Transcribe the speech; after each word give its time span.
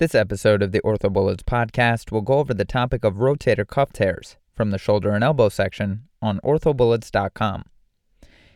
This 0.00 0.14
episode 0.14 0.62
of 0.62 0.72
the 0.72 0.80
OrthoBullets 0.80 1.42
podcast 1.42 2.10
will 2.10 2.22
go 2.22 2.38
over 2.38 2.54
the 2.54 2.64
topic 2.64 3.04
of 3.04 3.16
rotator 3.16 3.66
cuff 3.66 3.92
tears 3.92 4.38
from 4.54 4.70
the 4.70 4.78
shoulder 4.78 5.10
and 5.10 5.22
elbow 5.22 5.50
section 5.50 6.08
on 6.22 6.40
orthobullets.com. 6.40 7.64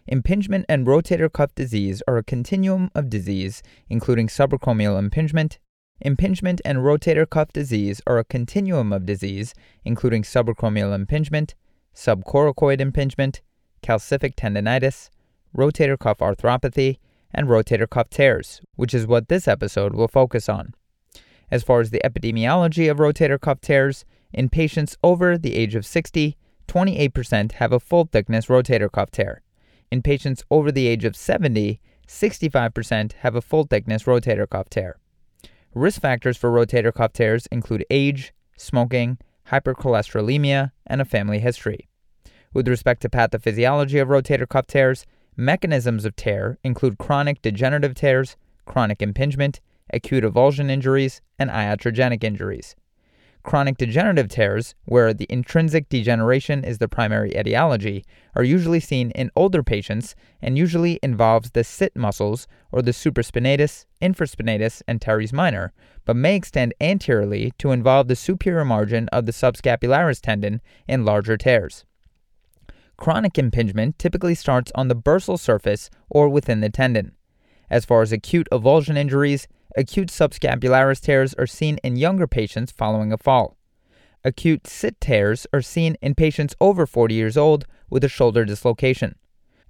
Impingement 0.06 0.64
and 0.70 0.86
rotator 0.86 1.30
cuff 1.30 1.54
disease 1.54 2.02
are 2.08 2.16
a 2.16 2.24
continuum 2.24 2.90
of 2.94 3.10
disease, 3.10 3.62
including 3.90 4.28
subacromial 4.28 4.98
impingement. 4.98 5.58
Impingement 6.00 6.62
and 6.64 6.78
rotator 6.78 7.28
cuff 7.28 7.52
disease 7.52 8.00
are 8.06 8.16
a 8.16 8.24
continuum 8.24 8.90
of 8.90 9.04
disease, 9.04 9.52
including 9.84 10.22
subacromial 10.22 10.94
impingement, 10.94 11.54
subcoracoid 11.94 12.80
impingement, 12.80 13.42
calcific 13.82 14.34
tendonitis, 14.34 15.10
rotator 15.54 15.98
cuff 15.98 16.20
arthropathy, 16.20 16.96
and 17.34 17.48
rotator 17.48 17.86
cuff 17.86 18.08
tears, 18.08 18.62
which 18.76 18.94
is 18.94 19.06
what 19.06 19.28
this 19.28 19.46
episode 19.46 19.94
will 19.94 20.08
focus 20.08 20.48
on. 20.48 20.72
As 21.50 21.62
far 21.62 21.80
as 21.80 21.90
the 21.90 22.00
epidemiology 22.04 22.90
of 22.90 22.98
rotator 22.98 23.40
cuff 23.40 23.60
tears, 23.60 24.04
in 24.32 24.48
patients 24.48 24.96
over 25.02 25.38
the 25.38 25.54
age 25.54 25.74
of 25.74 25.86
60, 25.86 26.36
28% 26.66 27.52
have 27.52 27.72
a 27.72 27.80
full 27.80 28.08
thickness 28.10 28.46
rotator 28.46 28.90
cuff 28.90 29.10
tear. 29.10 29.42
In 29.90 30.02
patients 30.02 30.42
over 30.50 30.72
the 30.72 30.86
age 30.86 31.04
of 31.04 31.14
70, 31.14 31.80
65% 32.08 33.12
have 33.12 33.34
a 33.34 33.40
full 33.40 33.64
thickness 33.64 34.04
rotator 34.04 34.48
cuff 34.48 34.68
tear. 34.68 34.98
Risk 35.74 36.00
factors 36.00 36.36
for 36.36 36.50
rotator 36.50 36.92
cuff 36.92 37.12
tears 37.12 37.46
include 37.46 37.84
age, 37.90 38.32
smoking, 38.56 39.18
hypercholesterolemia, 39.50 40.72
and 40.86 41.00
a 41.00 41.04
family 41.04 41.38
history. 41.38 41.88
With 42.52 42.68
respect 42.68 43.02
to 43.02 43.08
pathophysiology 43.08 44.00
of 44.00 44.08
rotator 44.08 44.48
cuff 44.48 44.66
tears, 44.66 45.06
mechanisms 45.36 46.04
of 46.04 46.16
tear 46.16 46.58
include 46.62 46.98
chronic 46.98 47.42
degenerative 47.42 47.94
tears, 47.94 48.36
chronic 48.64 49.02
impingement, 49.02 49.60
acute 49.92 50.24
avulsion 50.24 50.70
injuries, 50.70 51.20
and 51.38 51.50
iatrogenic 51.50 52.24
injuries. 52.24 52.74
Chronic 53.44 53.76
degenerative 53.76 54.28
tears, 54.28 54.74
where 54.86 55.12
the 55.12 55.26
intrinsic 55.28 55.90
degeneration 55.90 56.64
is 56.64 56.78
the 56.78 56.88
primary 56.88 57.36
etiology, 57.36 58.02
are 58.34 58.42
usually 58.42 58.80
seen 58.80 59.10
in 59.10 59.30
older 59.36 59.62
patients 59.62 60.14
and 60.40 60.56
usually 60.56 60.98
involves 61.02 61.50
the 61.50 61.62
sit 61.62 61.94
muscles 61.94 62.46
or 62.72 62.80
the 62.80 62.92
supraspinatus, 62.92 63.84
infraspinatus, 64.00 64.80
and 64.88 64.98
teres 64.98 65.30
minor, 65.30 65.74
but 66.06 66.16
may 66.16 66.34
extend 66.34 66.72
anteriorly 66.80 67.52
to 67.58 67.70
involve 67.70 68.08
the 68.08 68.16
superior 68.16 68.64
margin 68.64 69.08
of 69.08 69.26
the 69.26 69.32
subscapularis 69.32 70.22
tendon 70.22 70.62
in 70.88 71.04
larger 71.04 71.36
tears. 71.36 71.84
Chronic 72.96 73.38
impingement 73.38 73.98
typically 73.98 74.34
starts 74.34 74.72
on 74.74 74.88
the 74.88 74.96
bursal 74.96 75.38
surface 75.38 75.90
or 76.08 76.30
within 76.30 76.60
the 76.60 76.70
tendon. 76.70 77.12
As 77.68 77.84
far 77.84 78.00
as 78.00 78.12
acute 78.12 78.48
avulsion 78.50 78.96
injuries, 78.96 79.48
Acute 79.76 80.06
subscapularis 80.06 81.00
tears 81.00 81.34
are 81.34 81.48
seen 81.48 81.78
in 81.82 81.96
younger 81.96 82.28
patients 82.28 82.70
following 82.70 83.12
a 83.12 83.18
fall. 83.18 83.56
Acute 84.22 84.68
sit 84.68 85.00
tears 85.00 85.48
are 85.52 85.62
seen 85.62 85.96
in 86.00 86.14
patients 86.14 86.54
over 86.60 86.86
40 86.86 87.12
years 87.12 87.36
old 87.36 87.64
with 87.90 88.04
a 88.04 88.08
shoulder 88.08 88.44
dislocation. 88.44 89.16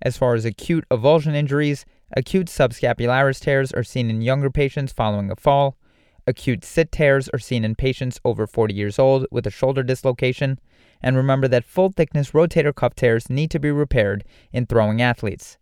As 0.02 0.18
far 0.18 0.34
as 0.34 0.44
acute 0.44 0.84
avulsion 0.90 1.34
injuries, 1.34 1.86
acute 2.14 2.48
subscapularis 2.48 3.40
tears 3.40 3.72
are 3.72 3.82
seen 3.82 4.10
in 4.10 4.20
younger 4.20 4.50
patients 4.50 4.92
following 4.92 5.30
a 5.30 5.36
fall. 5.36 5.78
Acute 6.26 6.66
sit 6.66 6.92
tears 6.92 7.30
are 7.30 7.38
seen 7.38 7.64
in 7.64 7.74
patients 7.74 8.20
over 8.26 8.46
40 8.46 8.74
years 8.74 8.98
old 8.98 9.26
with 9.30 9.46
a 9.46 9.50
shoulder 9.50 9.82
dislocation. 9.82 10.58
And 11.02 11.16
remember 11.16 11.48
that 11.48 11.64
full 11.64 11.90
thickness 11.90 12.32
rotator 12.32 12.74
cuff 12.74 12.94
tears 12.94 13.30
need 13.30 13.50
to 13.52 13.58
be 13.58 13.70
repaired 13.70 14.22
in 14.52 14.66
throwing 14.66 15.00
athletes. 15.00 15.56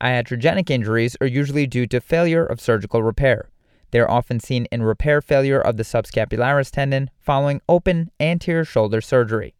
Iatrogenic 0.00 0.70
injuries 0.70 1.18
are 1.20 1.26
usually 1.26 1.66
due 1.66 1.86
to 1.88 2.00
failure 2.00 2.46
of 2.46 2.62
surgical 2.62 3.02
repair. 3.02 3.50
They 3.90 4.00
are 4.00 4.10
often 4.10 4.40
seen 4.40 4.66
in 4.66 4.82
repair 4.82 5.20
failure 5.20 5.60
of 5.60 5.76
the 5.76 5.82
subscapularis 5.82 6.70
tendon 6.70 7.10
following 7.18 7.60
open 7.68 8.10
anterior 8.20 8.64
shoulder 8.64 9.00
surgery. 9.00 9.54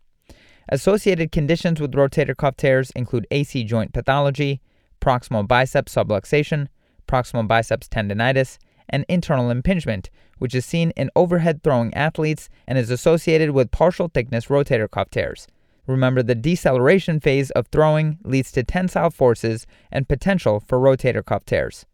Associated 0.68 1.32
conditions 1.32 1.80
with 1.80 1.92
rotator 1.92 2.36
cuff 2.36 2.56
tears 2.56 2.90
include 2.90 3.26
AC 3.30 3.64
joint 3.64 3.94
pathology, 3.94 4.60
proximal 5.00 5.48
biceps 5.48 5.94
subluxation, 5.94 6.68
proximal 7.06 7.48
biceps 7.48 7.88
tendonitis, 7.88 8.58
and 8.88 9.04
internal 9.08 9.50
impingement, 9.50 10.10
which 10.38 10.54
is 10.54 10.64
seen 10.64 10.90
in 10.90 11.10
overhead 11.16 11.62
throwing 11.62 11.92
athletes 11.94 12.48
and 12.66 12.78
is 12.78 12.90
associated 12.90 13.50
with 13.50 13.70
partial 13.70 14.08
thickness 14.08 14.46
rotator 14.46 14.90
cuff 14.90 15.10
tears. 15.10 15.46
Remember, 15.86 16.22
the 16.22 16.34
deceleration 16.34 17.18
phase 17.18 17.50
of 17.52 17.66
throwing 17.68 18.18
leads 18.22 18.52
to 18.52 18.62
tensile 18.62 19.10
forces 19.10 19.66
and 19.90 20.08
potential 20.08 20.60
for 20.60 20.78
rotator 20.78 21.24
cuff 21.24 21.46
tears. 21.46 21.86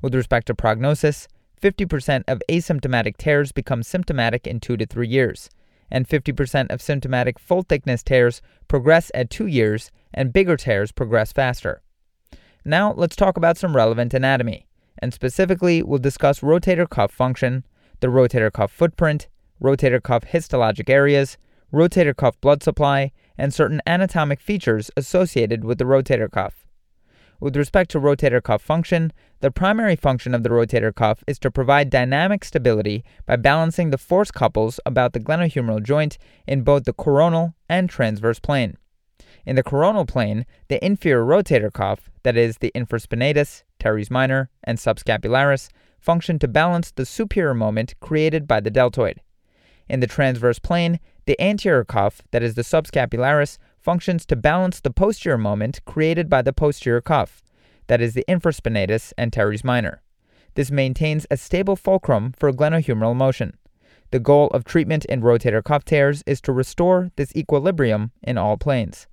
With 0.00 0.14
respect 0.14 0.46
to 0.46 0.54
prognosis, 0.54 1.28
50% 1.60 2.24
of 2.28 2.42
asymptomatic 2.48 3.16
tears 3.16 3.52
become 3.52 3.82
symptomatic 3.82 4.46
in 4.46 4.60
2 4.60 4.76
to 4.76 4.86
3 4.86 5.08
years, 5.08 5.48
and 5.90 6.08
50% 6.08 6.70
of 6.70 6.82
symptomatic 6.82 7.38
full 7.38 7.62
thickness 7.62 8.02
tears 8.02 8.42
progress 8.68 9.10
at 9.14 9.30
2 9.30 9.46
years, 9.46 9.90
and 10.12 10.32
bigger 10.32 10.56
tears 10.56 10.92
progress 10.92 11.32
faster. 11.32 11.82
Now, 12.64 12.92
let's 12.92 13.16
talk 13.16 13.36
about 13.36 13.56
some 13.56 13.76
relevant 13.76 14.12
anatomy, 14.12 14.66
and 15.00 15.14
specifically, 15.14 15.82
we'll 15.82 15.98
discuss 15.98 16.40
rotator 16.40 16.88
cuff 16.88 17.12
function, 17.12 17.64
the 18.00 18.08
rotator 18.08 18.52
cuff 18.52 18.72
footprint, 18.72 19.28
rotator 19.62 20.02
cuff 20.02 20.24
histologic 20.24 20.90
areas, 20.90 21.38
rotator 21.72 22.16
cuff 22.16 22.40
blood 22.40 22.62
supply, 22.62 23.12
and 23.38 23.54
certain 23.54 23.80
anatomic 23.86 24.40
features 24.40 24.90
associated 24.96 25.64
with 25.64 25.78
the 25.78 25.84
rotator 25.84 26.30
cuff. 26.30 26.65
With 27.38 27.56
respect 27.56 27.90
to 27.90 28.00
rotator 28.00 28.42
cuff 28.42 28.62
function, 28.62 29.12
the 29.40 29.50
primary 29.50 29.94
function 29.96 30.34
of 30.34 30.42
the 30.42 30.48
rotator 30.48 30.94
cuff 30.94 31.22
is 31.26 31.38
to 31.40 31.50
provide 31.50 31.90
dynamic 31.90 32.44
stability 32.44 33.04
by 33.26 33.36
balancing 33.36 33.90
the 33.90 33.98
force 33.98 34.30
couples 34.30 34.80
about 34.86 35.12
the 35.12 35.20
glenohumeral 35.20 35.82
joint 35.82 36.16
in 36.46 36.62
both 36.62 36.84
the 36.84 36.94
coronal 36.94 37.54
and 37.68 37.90
transverse 37.90 38.38
plane. 38.38 38.78
In 39.44 39.54
the 39.54 39.62
coronal 39.62 40.06
plane, 40.06 40.46
the 40.68 40.84
inferior 40.84 41.24
rotator 41.24 41.72
cuff, 41.72 42.10
that 42.22 42.36
is, 42.36 42.58
the 42.58 42.72
infraspinatus, 42.74 43.62
teres 43.78 44.10
minor, 44.10 44.50
and 44.64 44.78
subscapularis, 44.78 45.68
function 46.00 46.38
to 46.38 46.48
balance 46.48 46.90
the 46.90 47.06
superior 47.06 47.54
moment 47.54 47.94
created 48.00 48.48
by 48.48 48.60
the 48.60 48.70
deltoid. 48.70 49.20
In 49.88 50.00
the 50.00 50.06
transverse 50.06 50.58
plane, 50.58 50.98
the 51.26 51.40
anterior 51.40 51.84
cuff, 51.84 52.22
that 52.32 52.42
is, 52.42 52.54
the 52.54 52.62
subscapularis, 52.62 53.58
functions 53.86 54.26
to 54.26 54.34
balance 54.34 54.80
the 54.80 54.90
posterior 54.90 55.38
moment 55.38 55.78
created 55.84 56.28
by 56.28 56.42
the 56.42 56.52
posterior 56.52 57.00
cuff, 57.00 57.44
that 57.86 58.00
is, 58.00 58.14
the 58.14 58.24
infraspinatus 58.28 59.12
and 59.16 59.32
teres 59.32 59.62
minor. 59.62 60.02
This 60.56 60.72
maintains 60.72 61.24
a 61.30 61.36
stable 61.36 61.76
fulcrum 61.76 62.32
for 62.36 62.50
glenohumeral 62.52 63.14
motion. 63.14 63.56
The 64.10 64.18
goal 64.18 64.48
of 64.48 64.64
treatment 64.64 65.04
in 65.04 65.22
rotator 65.22 65.62
cuff 65.62 65.84
tears 65.84 66.24
is 66.26 66.40
to 66.40 66.52
restore 66.52 67.12
this 67.14 67.32
equilibrium 67.36 68.10
in 68.24 68.36
all 68.36 68.56
planes. 68.56 69.06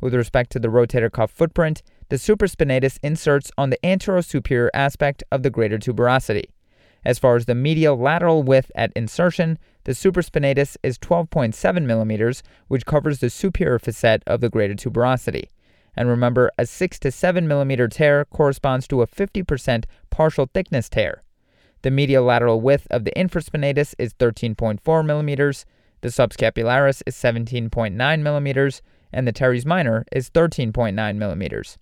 With 0.00 0.14
respect 0.14 0.50
to 0.50 0.58
the 0.58 0.66
rotator 0.66 1.12
cuff 1.12 1.30
footprint, 1.30 1.84
the 2.08 2.16
supraspinatus 2.16 2.98
inserts 3.04 3.52
on 3.56 3.70
the 3.70 3.78
anterosuperior 3.84 4.70
aspect 4.74 5.22
of 5.30 5.44
the 5.44 5.50
greater 5.50 5.78
tuberosity. 5.78 6.46
As 7.04 7.20
far 7.20 7.36
as 7.36 7.46
the 7.46 7.54
medial 7.54 7.96
lateral 7.96 8.42
width 8.42 8.72
at 8.74 8.92
insertion, 8.96 9.60
the 9.88 9.94
supraspinatus 9.94 10.76
is 10.82 10.98
12.7 10.98 11.86
millimeters, 11.86 12.42
which 12.66 12.84
covers 12.84 13.20
the 13.20 13.30
superior 13.30 13.78
facet 13.78 14.22
of 14.26 14.42
the 14.42 14.50
greater 14.50 14.74
tuberosity. 14.74 15.44
And 15.96 16.10
remember, 16.10 16.50
a 16.58 16.66
6 16.66 16.98
to 16.98 17.10
7 17.10 17.48
millimeter 17.48 17.88
tear 17.88 18.26
corresponds 18.26 18.86
to 18.88 19.00
a 19.00 19.06
50% 19.06 19.84
partial 20.10 20.50
thickness 20.52 20.90
tear. 20.90 21.22
The 21.80 21.90
medial 21.90 22.24
lateral 22.24 22.60
width 22.60 22.86
of 22.90 23.04
the 23.04 23.12
infraspinatus 23.16 23.94
is 23.98 24.12
13.4 24.12 25.06
millimeters, 25.06 25.64
the 26.02 26.08
subscapularis 26.08 27.02
is 27.06 27.16
17.9 27.16 28.20
millimeters, 28.20 28.82
and 29.10 29.26
the 29.26 29.32
teres 29.32 29.64
minor 29.64 30.04
is 30.12 30.28
13.9 30.28 31.16
millimeters. 31.16 31.78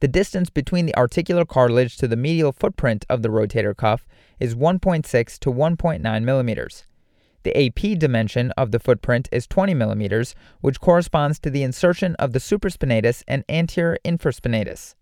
The 0.00 0.08
distance 0.08 0.48
between 0.48 0.86
the 0.86 0.96
articular 0.96 1.44
cartilage 1.44 1.98
to 1.98 2.08
the 2.08 2.16
medial 2.16 2.52
footprint 2.52 3.04
of 3.10 3.20
the 3.20 3.28
rotator 3.28 3.76
cuff 3.76 4.06
is 4.40 4.54
1.6 4.54 5.38
to 5.40 5.52
1.9 5.52 6.22
millimeters. 6.24 6.84
The 7.44 7.66
AP 7.66 7.98
dimension 7.98 8.52
of 8.52 8.70
the 8.70 8.80
footprint 8.80 9.28
is 9.30 9.46
20 9.46 9.74
millimeters, 9.74 10.34
which 10.62 10.80
corresponds 10.80 11.38
to 11.40 11.50
the 11.50 11.62
insertion 11.62 12.14
of 12.16 12.32
the 12.32 12.38
supraspinatus 12.38 13.22
and 13.28 13.44
anterior 13.50 13.98
infraspinatus. 14.02 14.94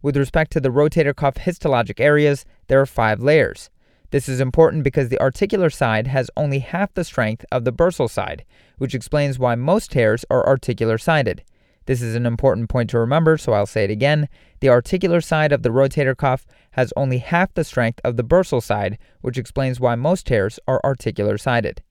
With 0.00 0.16
respect 0.16 0.52
to 0.52 0.60
the 0.60 0.70
rotator 0.70 1.14
cuff 1.14 1.34
histologic 1.34 2.00
areas, 2.00 2.46
there 2.68 2.80
are 2.80 2.86
five 2.86 3.20
layers. 3.20 3.68
This 4.10 4.26
is 4.26 4.40
important 4.40 4.84
because 4.84 5.10
the 5.10 5.20
articular 5.20 5.68
side 5.68 6.06
has 6.06 6.30
only 6.34 6.60
half 6.60 6.94
the 6.94 7.04
strength 7.04 7.44
of 7.52 7.64
the 7.64 7.72
bursal 7.72 8.08
side, 8.08 8.44
which 8.78 8.94
explains 8.94 9.38
why 9.38 9.54
most 9.54 9.92
tears 9.92 10.24
are 10.30 10.46
articular 10.46 10.96
sided. 10.96 11.42
This 11.86 12.00
is 12.00 12.14
an 12.14 12.24
important 12.24 12.68
point 12.68 12.90
to 12.90 12.98
remember, 12.98 13.36
so 13.36 13.52
I'll 13.52 13.66
say 13.66 13.84
it 13.84 13.90
again. 13.90 14.28
The 14.60 14.70
articular 14.70 15.20
side 15.20 15.52
of 15.52 15.62
the 15.62 15.68
rotator 15.68 16.16
cuff 16.16 16.46
has 16.72 16.92
only 16.96 17.18
half 17.18 17.52
the 17.52 17.64
strength 17.64 18.00
of 18.02 18.16
the 18.16 18.24
bursal 18.24 18.62
side, 18.62 18.98
which 19.20 19.36
explains 19.36 19.80
why 19.80 19.94
most 19.94 20.26
tears 20.26 20.58
are 20.66 20.80
articular 20.82 21.36
sided. 21.36 21.82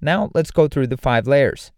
Now 0.00 0.30
let's 0.34 0.50
go 0.50 0.68
through 0.68 0.86
the 0.88 0.96
five 0.96 1.26
layers. 1.26 1.72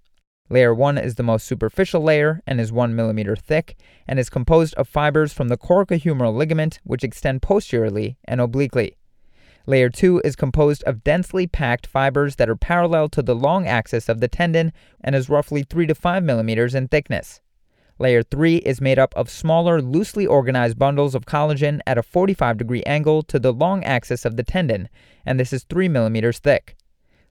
Layer 0.51 0.75
1 0.75 0.99
is 0.99 1.17
the 1.17 1.23
most 1.23 1.47
superficial 1.47 2.03
layer 2.03 2.43
and 2.47 2.61
is 2.61 2.73
1 2.73 2.97
millimeter 2.97 3.37
thick 3.37 3.77
and 4.07 4.19
is 4.19 4.31
composed 4.31 4.75
of 4.75 4.89
fibers 4.89 5.33
from 5.33 5.49
the 5.49 5.59
coracohumeral 5.59 6.35
ligament 6.35 6.81
which 6.85 7.05
extend 7.05 7.43
posteriorly 7.43 8.17
and 8.25 8.41
obliquely. 8.41 8.97
Layer 9.69 9.91
2 9.91 10.23
is 10.25 10.35
composed 10.35 10.83
of 10.85 11.05
densely 11.05 11.47
packed 11.47 11.87
fibers 11.87 12.37
that 12.37 12.49
are 12.49 12.57
parallel 12.57 13.07
to 13.11 13.21
the 13.21 13.35
long 13.35 13.67
axis 13.67 14.09
of 14.09 14.19
the 14.19 14.27
tendon 14.27 14.73
and 15.05 15.15
is 15.15 15.29
roughly 15.29 15.63
3 15.63 15.87
to 15.89 15.95
5 15.95 16.25
millimeters 16.25 16.75
in 16.75 16.89
thickness. 16.89 17.43
Layer 17.99 18.23
3 18.23 18.57
is 18.57 18.81
made 18.81 18.99
up 18.99 19.13
of 19.15 19.29
smaller, 19.29 19.83
loosely 19.83 20.25
organized 20.27 20.79
bundles 20.79 21.15
of 21.15 21.27
collagen 21.27 21.81
at 21.87 21.99
a 21.99 22.03
45 22.03 22.57
degree 22.57 22.83
angle 22.85 23.23
to 23.25 23.39
the 23.39 23.53
long 23.53 23.85
axis 23.85 24.25
of 24.25 24.39
the 24.39 24.43
tendon, 24.43 24.89
and 25.27 25.39
this 25.39 25.53
is 25.53 25.65
3 25.65 25.87
millimeters 25.87 26.39
thick. 26.39 26.75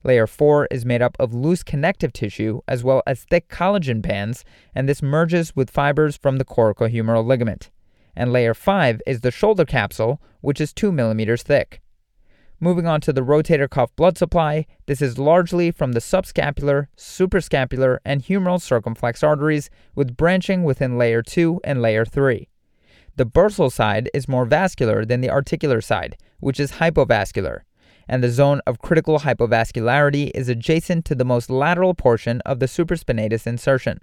Layer 0.03 0.27
4 0.27 0.67
is 0.69 0.85
made 0.85 1.01
up 1.01 1.17
of 1.19 1.33
loose 1.33 1.63
connective 1.63 2.13
tissue 2.13 2.61
as 2.67 2.83
well 2.83 3.01
as 3.07 3.23
thick 3.23 3.49
collagen 3.49 3.99
bands, 3.99 4.45
and 4.75 4.87
this 4.87 5.01
merges 5.01 5.55
with 5.55 5.71
fibers 5.71 6.15
from 6.15 6.37
the 6.37 6.45
coracohumeral 6.45 7.25
ligament. 7.25 7.71
And 8.15 8.31
layer 8.31 8.53
5 8.53 9.01
is 9.07 9.21
the 9.21 9.31
shoulder 9.31 9.65
capsule, 9.65 10.21
which 10.41 10.61
is 10.61 10.71
2 10.71 10.91
millimeters 10.91 11.41
thick. 11.41 11.81
Moving 12.59 12.87
on 12.87 13.01
to 13.01 13.13
the 13.13 13.21
rotator 13.21 13.69
cuff 13.69 13.95
blood 13.95 14.17
supply, 14.17 14.65
this 14.87 14.99
is 14.99 15.19
largely 15.19 15.69
from 15.69 15.91
the 15.91 15.99
subscapular, 15.99 16.87
suprascapular, 16.97 17.99
and 18.03 18.23
humeral 18.23 18.59
circumflex 18.59 19.21
arteries, 19.21 19.69
with 19.93 20.17
branching 20.17 20.63
within 20.63 20.97
layer 20.97 21.21
2 21.21 21.61
and 21.63 21.83
layer 21.83 22.03
3. 22.03 22.47
The 23.15 23.27
bursal 23.27 23.71
side 23.71 24.09
is 24.11 24.27
more 24.27 24.45
vascular 24.45 25.05
than 25.05 25.21
the 25.21 25.29
articular 25.29 25.81
side, 25.81 26.17
which 26.39 26.59
is 26.59 26.73
hypovascular, 26.73 27.61
and 28.07 28.23
the 28.23 28.31
zone 28.31 28.61
of 28.65 28.79
critical 28.79 29.19
hypovascularity 29.19 30.31
is 30.33 30.49
adjacent 30.49 31.05
to 31.05 31.15
the 31.15 31.25
most 31.25 31.51
lateral 31.51 31.93
portion 31.93 32.41
of 32.41 32.59
the 32.59 32.65
supraspinatus 32.65 33.45
insertion. 33.45 33.99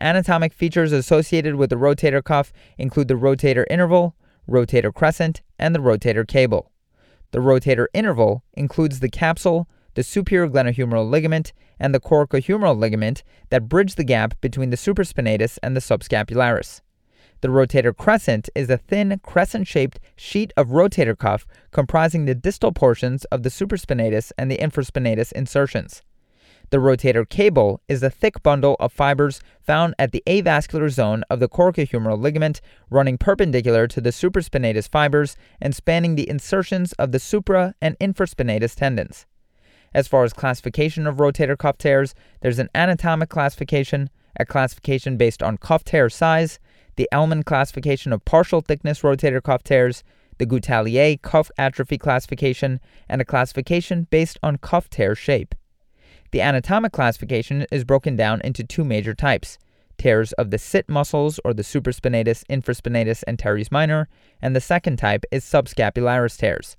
Anatomic 0.00 0.54
features 0.54 0.92
associated 0.92 1.56
with 1.56 1.68
the 1.68 1.76
rotator 1.76 2.24
cuff 2.24 2.54
include 2.78 3.08
the 3.08 3.14
rotator 3.14 3.66
interval, 3.68 4.14
rotator 4.48 4.94
crescent, 4.94 5.42
and 5.58 5.74
the 5.74 5.80
rotator 5.80 6.26
cable. 6.26 6.70
The 7.32 7.38
rotator 7.38 7.86
interval 7.92 8.42
includes 8.54 9.00
the 9.00 9.08
capsule, 9.08 9.68
the 9.94 10.02
superior 10.02 10.48
glenohumeral 10.48 11.08
ligament, 11.08 11.52
and 11.78 11.94
the 11.94 12.00
coracohumeral 12.00 12.78
ligament 12.78 13.22
that 13.50 13.68
bridge 13.68 13.94
the 13.94 14.04
gap 14.04 14.40
between 14.40 14.70
the 14.70 14.76
supraspinatus 14.76 15.58
and 15.62 15.76
the 15.76 15.80
subscapularis. 15.80 16.80
The 17.42 17.48
rotator 17.48 17.94
crescent 17.94 18.48
is 18.54 18.70
a 18.70 18.78
thin, 18.78 19.20
crescent 19.22 19.66
shaped 19.66 20.00
sheet 20.16 20.52
of 20.56 20.68
rotator 20.68 21.16
cuff 21.16 21.46
comprising 21.70 22.24
the 22.24 22.34
distal 22.34 22.72
portions 22.72 23.24
of 23.26 23.42
the 23.42 23.50
supraspinatus 23.50 24.32
and 24.38 24.50
the 24.50 24.56
infraspinatus 24.56 25.32
insertions. 25.32 26.02
The 26.70 26.78
rotator 26.78 27.28
cable 27.28 27.80
is 27.86 28.02
a 28.02 28.10
thick 28.10 28.42
bundle 28.42 28.76
of 28.80 28.92
fibers 28.92 29.40
found 29.60 29.94
at 30.00 30.10
the 30.10 30.22
avascular 30.26 30.90
zone 30.90 31.22
of 31.30 31.38
the 31.38 31.48
coracohumeral 31.48 32.18
ligament, 32.18 32.60
running 32.90 33.18
perpendicular 33.18 33.86
to 33.86 34.00
the 34.00 34.10
supraspinatus 34.10 34.88
fibers 34.88 35.36
and 35.60 35.76
spanning 35.76 36.16
the 36.16 36.28
insertions 36.28 36.92
of 36.94 37.12
the 37.12 37.20
supra 37.20 37.74
and 37.80 37.96
infraspinatus 38.00 38.74
tendons. 38.74 39.26
As 39.94 40.08
far 40.08 40.24
as 40.24 40.32
classification 40.32 41.06
of 41.06 41.16
rotator 41.16 41.56
cuff 41.56 41.78
tears, 41.78 42.14
there's 42.40 42.58
an 42.58 42.68
anatomic 42.74 43.28
classification, 43.28 44.10
a 44.38 44.44
classification 44.44 45.16
based 45.16 45.44
on 45.44 45.58
cuff 45.58 45.84
tear 45.84 46.10
size, 46.10 46.58
the 46.96 47.08
Ellman 47.12 47.44
classification 47.44 48.12
of 48.12 48.24
partial 48.24 48.60
thickness 48.60 49.02
rotator 49.02 49.42
cuff 49.42 49.62
tears, 49.62 50.02
the 50.38 50.46
Goutallier 50.46 51.22
cuff 51.22 51.50
atrophy 51.56 51.96
classification, 51.96 52.80
and 53.08 53.20
a 53.20 53.24
classification 53.24 54.08
based 54.10 54.38
on 54.42 54.58
cuff 54.58 54.90
tear 54.90 55.14
shape. 55.14 55.54
The 56.36 56.42
anatomic 56.42 56.92
classification 56.92 57.64
is 57.72 57.84
broken 57.84 58.14
down 58.14 58.42
into 58.42 58.62
two 58.62 58.84
major 58.84 59.14
types 59.14 59.56
tears 59.96 60.34
of 60.34 60.50
the 60.50 60.58
sit 60.58 60.86
muscles 60.86 61.40
or 61.46 61.54
the 61.54 61.62
supraspinatus, 61.62 62.44
infraspinatus, 62.50 63.24
and 63.26 63.38
teres 63.38 63.72
minor, 63.72 64.06
and 64.42 64.54
the 64.54 64.60
second 64.60 64.98
type 64.98 65.24
is 65.32 65.46
subscapularis 65.46 66.36
tears. 66.36 66.76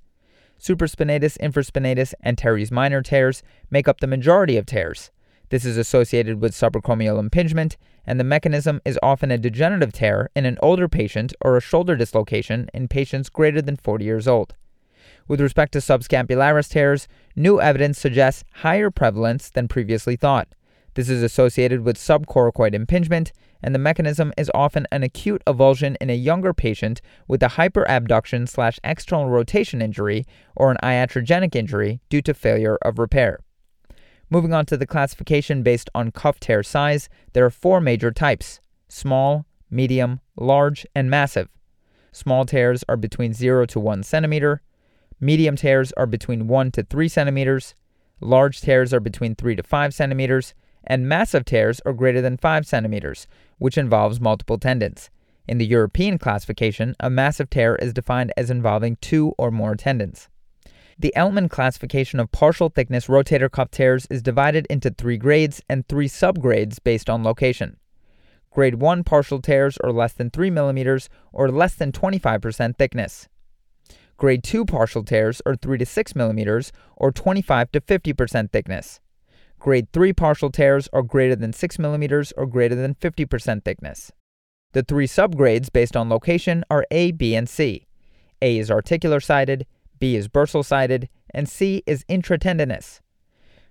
Supraspinatus, 0.62 1.39
infraspinatus, 1.39 2.13
and 2.21 2.38
teres 2.38 2.71
minor 2.71 3.01
tears 3.01 3.42
make 3.71 3.88
up 3.88 4.00
the 4.00 4.06
majority 4.06 4.57
of 4.57 4.68
tears. 4.68 5.09
This 5.50 5.65
is 5.65 5.75
associated 5.75 6.39
with 6.39 6.53
subacromial 6.53 7.18
impingement, 7.18 7.77
and 8.06 8.19
the 8.19 8.24
mechanism 8.24 8.80
is 8.86 9.00
often 9.01 9.31
a 9.31 9.39
degenerative 9.39 9.92
tear 9.92 10.30
in 10.36 10.45
an 10.45 10.60
older 10.62 10.88
patient 10.88 11.33
or 11.42 11.57
a 11.57 11.62
shoulder 11.62 11.95
dislocation 11.95 12.69
in 12.75 12.88
patients 12.88 13.30
greater 13.30 13.63
than 13.63 13.75
40 13.75 14.06
years 14.06 14.27
old. 14.27 14.53
With 15.27 15.41
respect 15.41 15.74
to 15.74 15.79
subscapularis 15.79 16.69
tears, 16.69 17.07
new 17.35 17.59
evidence 17.59 18.00
suggests 18.00 18.44
higher 18.53 18.89
prevalence 18.89 19.50
than 19.50 19.68
previously 19.68 20.15
thought. 20.15 20.47
This 20.94 21.09
is 21.09 21.21
associated 21.21 21.81
with 21.81 21.97
subcoracoid 21.97 22.74
impingement, 22.74 23.31
and 23.62 23.75
the 23.75 23.79
mechanism 23.79 24.33
is 24.38 24.50
often 24.56 24.88
an 24.91 25.03
acute 25.03 25.44
avulsion 25.45 25.95
in 26.01 26.09
a 26.09 26.15
younger 26.15 26.53
patient 26.53 27.01
with 27.27 27.44
a 27.44 27.50
hyperabduction 27.50 28.47
slash 28.47 28.79
external 28.83 29.29
rotation 29.29 29.81
injury 29.81 30.25
or 30.56 30.71
an 30.71 30.77
iatrogenic 30.81 31.56
injury 31.56 32.00
due 32.09 32.21
to 32.21 32.33
failure 32.33 32.77
of 32.81 32.97
repair. 32.97 33.39
Moving 34.29 34.53
on 34.53 34.65
to 34.68 34.77
the 34.77 34.88
classification 34.88 35.62
based 35.62 35.89
on 35.94 36.12
cuff 36.12 36.39
tear 36.39 36.63
size, 36.63 37.09
there 37.33 37.45
are 37.45 37.51
four 37.51 37.79
major 37.79 38.12
types 38.12 38.59
small, 38.89 39.45
medium, 39.69 40.21
large, 40.35 40.85
and 40.95 41.09
massive. 41.09 41.50
Small 42.12 42.45
tears 42.45 42.83
are 42.89 42.97
between 42.97 43.33
0 43.33 43.65
to 43.68 43.79
1 43.79 44.01
centimeter, 44.01 44.62
Medium 45.19 45.56
tears 45.56 45.92
are 45.94 46.06
between 46.06 46.48
1 46.48 46.72
to 46.72 46.84
3 46.84 47.08
centimeters, 47.08 47.74
large 48.22 48.62
tears 48.62 48.94
are 48.94 49.00
between 49.00 49.34
3 49.34 49.56
to 49.56 49.64
5 49.64 49.94
centimeters, 49.94 50.54
and 50.84 51.10
massive 51.10 51.44
tears 51.44 51.81
are 51.88 51.94
greater 51.94 52.22
than 52.22 52.38
5 52.38 52.68
centimeters, 52.68 53.25
which 53.58 53.80
involves 53.80 54.22
multiple 54.22 54.60
tendons. 54.60 55.10
In 55.48 55.58
the 55.58 55.66
European 55.66 56.19
classification, 56.19 56.96
a 57.00 57.10
massive 57.10 57.50
tear 57.50 57.75
is 57.78 57.94
defined 57.94 58.31
as 58.38 58.52
involving 58.52 58.98
two 59.02 59.34
or 59.40 59.50
more 59.50 59.75
tendons. 59.75 60.30
The 61.00 61.14
Ellman 61.16 61.50
classification 61.50 62.20
of 62.20 62.31
partial 62.31 62.70
thickness 62.70 63.08
rotator 63.08 63.50
cuff 63.50 63.72
tears 63.72 64.06
is 64.12 64.22
divided 64.22 64.68
into 64.70 64.92
three 64.92 65.18
grades 65.18 65.62
and 65.68 65.88
three 65.88 66.10
subgrades 66.10 66.78
based 66.84 67.10
on 67.10 67.24
location. 67.24 67.78
Grade 68.52 68.75
1 68.75 69.04
partial 69.04 69.42
tears 69.42 69.78
are 69.84 69.92
less 69.92 70.13
than 70.13 70.30
3 70.30 70.52
millimeters 70.52 71.10
or 71.31 71.50
less 71.50 71.74
than 71.74 71.92
25% 71.92 72.78
thickness. 72.78 73.28
Grade 74.18 74.44
2 74.44 74.66
partial 74.66 75.04
tears 75.04 75.42
are 75.46 75.56
3 75.56 75.78
to 75.78 75.86
6 75.86 76.16
millimeters 76.16 76.72
or 76.96 77.12
25 77.12 77.72
to 77.72 77.81
50% 77.81 78.52
thickness. 78.52 79.00
Grade 79.60 79.92
3 79.94 80.12
partial 80.14 80.50
tears 80.52 80.90
are 80.92 81.04
greater 81.04 81.36
than 81.36 81.54
6 81.54 81.80
millimeters 81.80 82.31
or 82.36 82.48
greater 82.48 82.75
than 82.75 82.96
50% 82.96 83.64
thickness. 83.64 84.12
The 84.74 84.84
three 84.84 85.08
subgrades 85.08 85.72
based 85.72 85.96
on 85.96 86.10
location 86.10 86.64
are 86.69 86.86
A, 86.92 87.12
B, 87.12 87.36
and 87.36 87.48
C. 87.48 87.88
A 88.42 88.58
is 88.58 88.69
articular 88.69 89.19
sided, 89.19 89.66
B 90.00 90.16
is 90.16 90.28
bursal 90.28 90.63
sided, 90.63 91.10
and 91.34 91.48
C 91.48 91.84
is 91.86 92.04
intratendinous. 92.06 93.00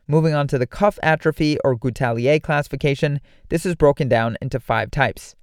Moving 0.08 0.34
on 0.34 0.48
to 0.48 0.58
the 0.58 0.66
cuff 0.66 0.98
atrophy 1.02 1.58
or 1.64 1.76
Goutallier 1.76 2.42
classification, 2.42 3.20
this 3.48 3.66
is 3.66 3.74
broken 3.74 4.08
down 4.08 4.36
into 4.40 4.58
five 4.58 4.90
types. 4.90 5.34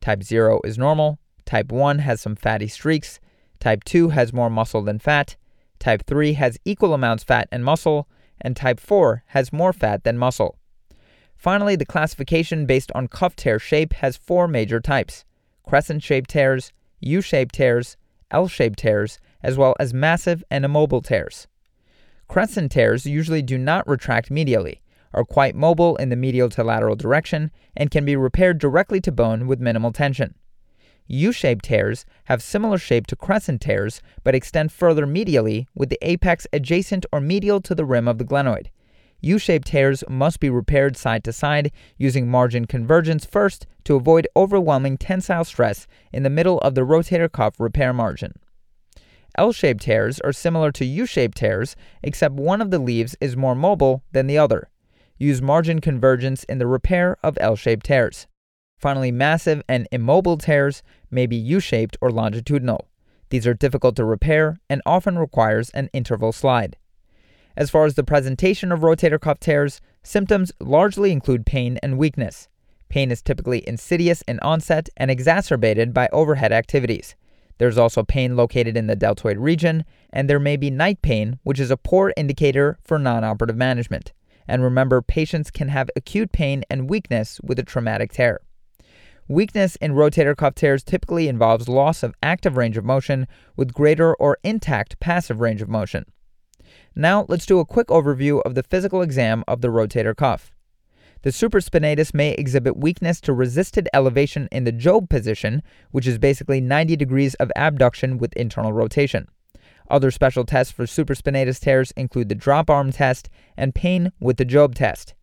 Type 0.00 0.22
0 0.22 0.60
is 0.64 0.78
normal, 0.78 1.18
Type 1.44 1.72
1 1.72 1.98
has 1.98 2.20
some 2.20 2.36
fatty 2.36 2.68
streaks, 2.68 3.18
Type 3.60 3.84
2 3.84 4.08
has 4.08 4.32
more 4.32 4.50
muscle 4.50 4.82
than 4.82 4.98
fat. 4.98 5.36
Type 5.78 6.04
3 6.06 6.32
has 6.32 6.58
equal 6.64 6.94
amounts 6.94 7.22
fat 7.22 7.48
and 7.52 7.64
muscle. 7.64 8.08
And 8.40 8.56
type 8.56 8.80
4 8.80 9.22
has 9.28 9.52
more 9.52 9.72
fat 9.72 10.02
than 10.02 10.18
muscle. 10.18 10.56
Finally, 11.36 11.76
the 11.76 11.86
classification 11.86 12.66
based 12.66 12.90
on 12.94 13.06
cuff 13.08 13.36
tear 13.36 13.58
shape 13.58 13.92
has 13.94 14.16
four 14.16 14.46
major 14.46 14.80
types 14.80 15.24
crescent 15.64 16.02
shaped 16.02 16.28
tears, 16.28 16.72
U 17.00 17.20
shaped 17.20 17.54
tears, 17.54 17.96
L 18.30 18.48
shaped 18.48 18.78
tears, 18.78 19.20
as 19.42 19.56
well 19.56 19.74
as 19.78 19.94
massive 19.94 20.42
and 20.50 20.64
immobile 20.64 21.00
tears. 21.00 21.46
Crescent 22.28 22.72
tears 22.72 23.06
usually 23.06 23.40
do 23.40 23.56
not 23.56 23.86
retract 23.88 24.30
medially, 24.30 24.80
are 25.14 25.24
quite 25.24 25.54
mobile 25.54 25.96
in 25.96 26.08
the 26.08 26.16
medial 26.16 26.48
to 26.50 26.64
lateral 26.64 26.96
direction, 26.96 27.50
and 27.76 27.90
can 27.90 28.04
be 28.04 28.16
repaired 28.16 28.58
directly 28.58 29.00
to 29.00 29.12
bone 29.12 29.46
with 29.46 29.60
minimal 29.60 29.92
tension. 29.92 30.34
U-shaped 31.06 31.64
tears 31.64 32.04
have 32.24 32.42
similar 32.42 32.78
shape 32.78 33.06
to 33.08 33.16
crescent 33.16 33.60
tears, 33.60 34.00
but 34.22 34.34
extend 34.34 34.72
further 34.72 35.06
medially 35.06 35.66
with 35.74 35.88
the 35.88 35.98
apex 36.02 36.46
adjacent 36.52 37.06
or 37.12 37.20
medial 37.20 37.60
to 37.62 37.74
the 37.74 37.84
rim 37.84 38.06
of 38.06 38.18
the 38.18 38.24
glenoid. 38.24 38.68
U-shaped 39.20 39.68
tears 39.68 40.02
must 40.08 40.40
be 40.40 40.48
repaired 40.48 40.96
side 40.96 41.24
to 41.24 41.32
side 41.32 41.72
using 41.98 42.28
margin 42.28 42.66
convergence 42.66 43.24
first 43.24 43.66
to 43.84 43.96
avoid 43.96 44.28
overwhelming 44.34 44.96
tensile 44.96 45.44
stress 45.44 45.86
in 46.12 46.22
the 46.22 46.30
middle 46.30 46.58
of 46.60 46.74
the 46.74 46.82
rotator 46.82 47.30
cuff 47.30 47.60
repair 47.60 47.92
margin. 47.92 48.32
L-shaped 49.36 49.82
tears 49.82 50.20
are 50.20 50.32
similar 50.32 50.72
to 50.72 50.84
U-shaped 50.84 51.36
tears, 51.36 51.76
except 52.02 52.34
one 52.34 52.60
of 52.60 52.70
the 52.70 52.78
leaves 52.78 53.14
is 53.20 53.36
more 53.36 53.54
mobile 53.54 54.02
than 54.12 54.26
the 54.26 54.38
other. 54.38 54.70
Use 55.18 55.42
margin 55.42 55.80
convergence 55.80 56.44
in 56.44 56.58
the 56.58 56.66
repair 56.66 57.16
of 57.22 57.36
L-shaped 57.40 57.86
tears. 57.86 58.26
Finally, 58.80 59.12
massive 59.12 59.62
and 59.68 59.86
immobile 59.92 60.38
tears 60.38 60.82
may 61.10 61.26
be 61.26 61.36
U-shaped 61.36 61.98
or 62.00 62.10
longitudinal. 62.10 62.88
These 63.28 63.46
are 63.46 63.52
difficult 63.52 63.94
to 63.96 64.06
repair 64.06 64.58
and 64.70 64.80
often 64.86 65.18
requires 65.18 65.68
an 65.70 65.90
interval 65.92 66.32
slide. 66.32 66.76
As 67.58 67.68
far 67.68 67.84
as 67.84 67.94
the 67.94 68.02
presentation 68.02 68.72
of 68.72 68.80
rotator 68.80 69.20
cuff 69.20 69.38
tears, 69.38 69.82
symptoms 70.02 70.50
largely 70.60 71.12
include 71.12 71.44
pain 71.44 71.78
and 71.82 71.98
weakness. 71.98 72.48
Pain 72.88 73.10
is 73.10 73.20
typically 73.20 73.68
insidious 73.68 74.22
in 74.22 74.40
onset 74.40 74.88
and 74.96 75.10
exacerbated 75.10 75.92
by 75.92 76.08
overhead 76.10 76.50
activities. 76.50 77.14
There's 77.58 77.76
also 77.76 78.02
pain 78.02 78.34
located 78.34 78.78
in 78.78 78.86
the 78.86 78.96
deltoid 78.96 79.36
region, 79.36 79.84
and 80.10 80.28
there 80.28 80.40
may 80.40 80.56
be 80.56 80.70
night 80.70 81.02
pain, 81.02 81.38
which 81.42 81.60
is 81.60 81.70
a 81.70 81.76
poor 81.76 82.14
indicator 82.16 82.78
for 82.82 82.98
non 82.98 83.24
operative 83.24 83.56
management. 83.56 84.14
And 84.48 84.62
remember, 84.62 85.02
patients 85.02 85.50
can 85.50 85.68
have 85.68 85.90
acute 85.94 86.32
pain 86.32 86.64
and 86.70 86.88
weakness 86.88 87.38
with 87.42 87.58
a 87.58 87.62
traumatic 87.62 88.12
tear. 88.12 88.40
Weakness 89.30 89.76
in 89.76 89.92
rotator 89.92 90.36
cuff 90.36 90.56
tears 90.56 90.82
typically 90.82 91.28
involves 91.28 91.68
loss 91.68 92.02
of 92.02 92.16
active 92.20 92.56
range 92.56 92.76
of 92.76 92.84
motion 92.84 93.28
with 93.54 93.72
greater 93.72 94.12
or 94.16 94.38
intact 94.42 94.98
passive 94.98 95.40
range 95.40 95.62
of 95.62 95.68
motion. 95.68 96.04
Now, 96.96 97.26
let's 97.28 97.46
do 97.46 97.60
a 97.60 97.64
quick 97.64 97.86
overview 97.86 98.42
of 98.42 98.56
the 98.56 98.64
physical 98.64 99.02
exam 99.02 99.44
of 99.46 99.60
the 99.60 99.68
rotator 99.68 100.16
cuff. 100.16 100.50
The 101.22 101.30
supraspinatus 101.30 102.12
may 102.12 102.32
exhibit 102.32 102.76
weakness 102.76 103.20
to 103.20 103.32
resisted 103.32 103.88
elevation 103.94 104.48
in 104.50 104.64
the 104.64 104.72
Jobe 104.72 105.08
position, 105.08 105.62
which 105.92 106.08
is 106.08 106.18
basically 106.18 106.60
90 106.60 106.96
degrees 106.96 107.34
of 107.34 107.52
abduction 107.54 108.18
with 108.18 108.32
internal 108.32 108.72
rotation. 108.72 109.28
Other 109.88 110.10
special 110.10 110.44
tests 110.44 110.72
for 110.72 110.86
supraspinatus 110.86 111.60
tears 111.60 111.92
include 111.92 112.30
the 112.30 112.34
drop 112.34 112.68
arm 112.68 112.90
test 112.90 113.30
and 113.56 113.76
pain 113.76 114.10
with 114.18 114.38
the 114.38 114.44
Jobe 114.44 114.74
test. 114.74 115.14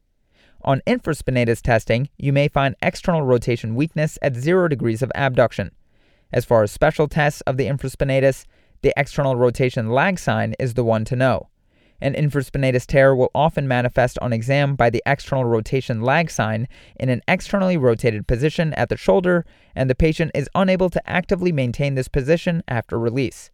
On 0.61 0.81
infraspinatus 0.87 1.61
testing, 1.61 2.09
you 2.17 2.33
may 2.33 2.47
find 2.47 2.75
external 2.81 3.21
rotation 3.21 3.75
weakness 3.75 4.17
at 4.21 4.35
0 4.35 4.67
degrees 4.67 5.01
of 5.01 5.11
abduction. 5.15 5.71
As 6.33 6.45
far 6.45 6.63
as 6.63 6.71
special 6.71 7.07
tests 7.07 7.41
of 7.41 7.57
the 7.57 7.67
infraspinatus, 7.67 8.45
the 8.81 8.93
external 8.97 9.35
rotation 9.35 9.89
lag 9.89 10.19
sign 10.19 10.55
is 10.59 10.73
the 10.73 10.83
one 10.83 11.05
to 11.05 11.15
know. 11.15 11.49
An 11.99 12.13
infraspinatus 12.13 12.85
tear 12.85 13.15
will 13.15 13.31
often 13.33 13.67
manifest 13.67 14.19
on 14.19 14.31
exam 14.31 14.75
by 14.75 14.89
the 14.89 15.01
external 15.05 15.45
rotation 15.45 16.01
lag 16.01 16.29
sign 16.29 16.67
in 16.99 17.09
an 17.09 17.21
externally 17.27 17.77
rotated 17.77 18.27
position 18.27 18.73
at 18.75 18.89
the 18.89 18.97
shoulder, 18.97 19.45
and 19.75 19.89
the 19.89 19.95
patient 19.95 20.31
is 20.35 20.49
unable 20.53 20.89
to 20.91 21.09
actively 21.09 21.51
maintain 21.51 21.95
this 21.95 22.07
position 22.07 22.61
after 22.67 22.99
release. 22.99 23.49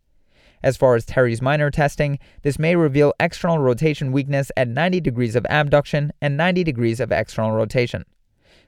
As 0.64 0.78
far 0.78 0.96
as 0.96 1.06
teres 1.06 1.42
minor 1.42 1.70
testing, 1.70 2.18
this 2.42 2.58
may 2.58 2.76
reveal 2.78 3.14
external 3.20 3.60
rotation 3.60 4.14
weakness 4.14 4.50
at 4.56 4.70
90 4.70 5.02
degrees 5.02 5.36
of 5.36 5.46
abduction 5.50 6.14
and 6.22 6.38
90 6.38 6.64
degrees 6.64 7.02
of 7.02 7.12
external 7.12 7.52
rotation. 7.52 8.06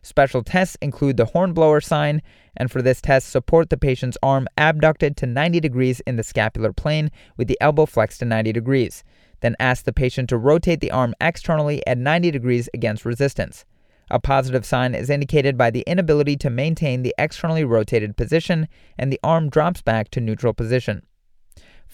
Special 0.01 0.43
tests 0.43 0.77
include 0.81 1.17
the 1.17 1.25
hornblower 1.25 1.81
sign, 1.81 2.21
and 2.57 2.69
for 2.69 2.81
this 2.81 3.01
test, 3.01 3.29
support 3.29 3.69
the 3.69 3.77
patient's 3.77 4.17
arm 4.21 4.47
abducted 4.57 5.17
to 5.17 5.25
90 5.25 5.59
degrees 5.61 5.99
in 6.01 6.17
the 6.17 6.23
scapular 6.23 6.73
plane 6.73 7.09
with 7.37 7.47
the 7.47 7.57
elbow 7.61 7.85
flexed 7.85 8.19
to 8.19 8.25
90 8.25 8.51
degrees. 8.51 9.03
Then 9.39 9.55
ask 9.59 9.85
the 9.85 9.93
patient 9.93 10.29
to 10.29 10.37
rotate 10.37 10.81
the 10.81 10.91
arm 10.91 11.15
externally 11.21 11.81
at 11.87 11.97
90 11.97 12.29
degrees 12.29 12.69
against 12.73 13.05
resistance. 13.05 13.65
A 14.11 14.19
positive 14.19 14.65
sign 14.65 14.93
is 14.93 15.09
indicated 15.09 15.57
by 15.57 15.71
the 15.71 15.83
inability 15.87 16.35
to 16.37 16.49
maintain 16.49 17.01
the 17.01 17.15
externally 17.17 17.63
rotated 17.63 18.15
position, 18.15 18.67
and 18.99 19.11
the 19.11 19.19
arm 19.23 19.49
drops 19.49 19.81
back 19.81 20.11
to 20.11 20.21
neutral 20.21 20.53
position. 20.53 21.01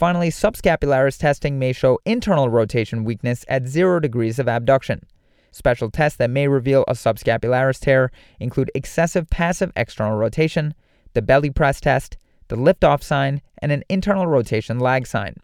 Finally, 0.01 0.31
subscapularis 0.31 1.15
testing 1.19 1.59
may 1.59 1.71
show 1.71 1.99
internal 2.05 2.49
rotation 2.49 3.03
weakness 3.03 3.45
at 3.47 3.67
0 3.67 3.99
degrees 3.99 4.39
of 4.39 4.47
abduction. 4.47 5.05
Special 5.51 5.91
tests 5.91 6.17
that 6.17 6.31
may 6.31 6.47
reveal 6.47 6.83
a 6.87 6.93
subscapularis 6.93 7.79
tear 7.79 8.09
include 8.39 8.71
excessive 8.73 9.29
passive 9.29 9.71
external 9.75 10.17
rotation, 10.17 10.73
the 11.13 11.21
belly 11.21 11.51
press 11.51 11.79
test, 11.79 12.17
the 12.47 12.55
lift-off 12.55 13.03
sign, 13.03 13.43
and 13.59 13.71
an 13.71 13.83
internal 13.89 14.25
rotation 14.25 14.79
lag 14.79 15.05
sign. 15.05 15.35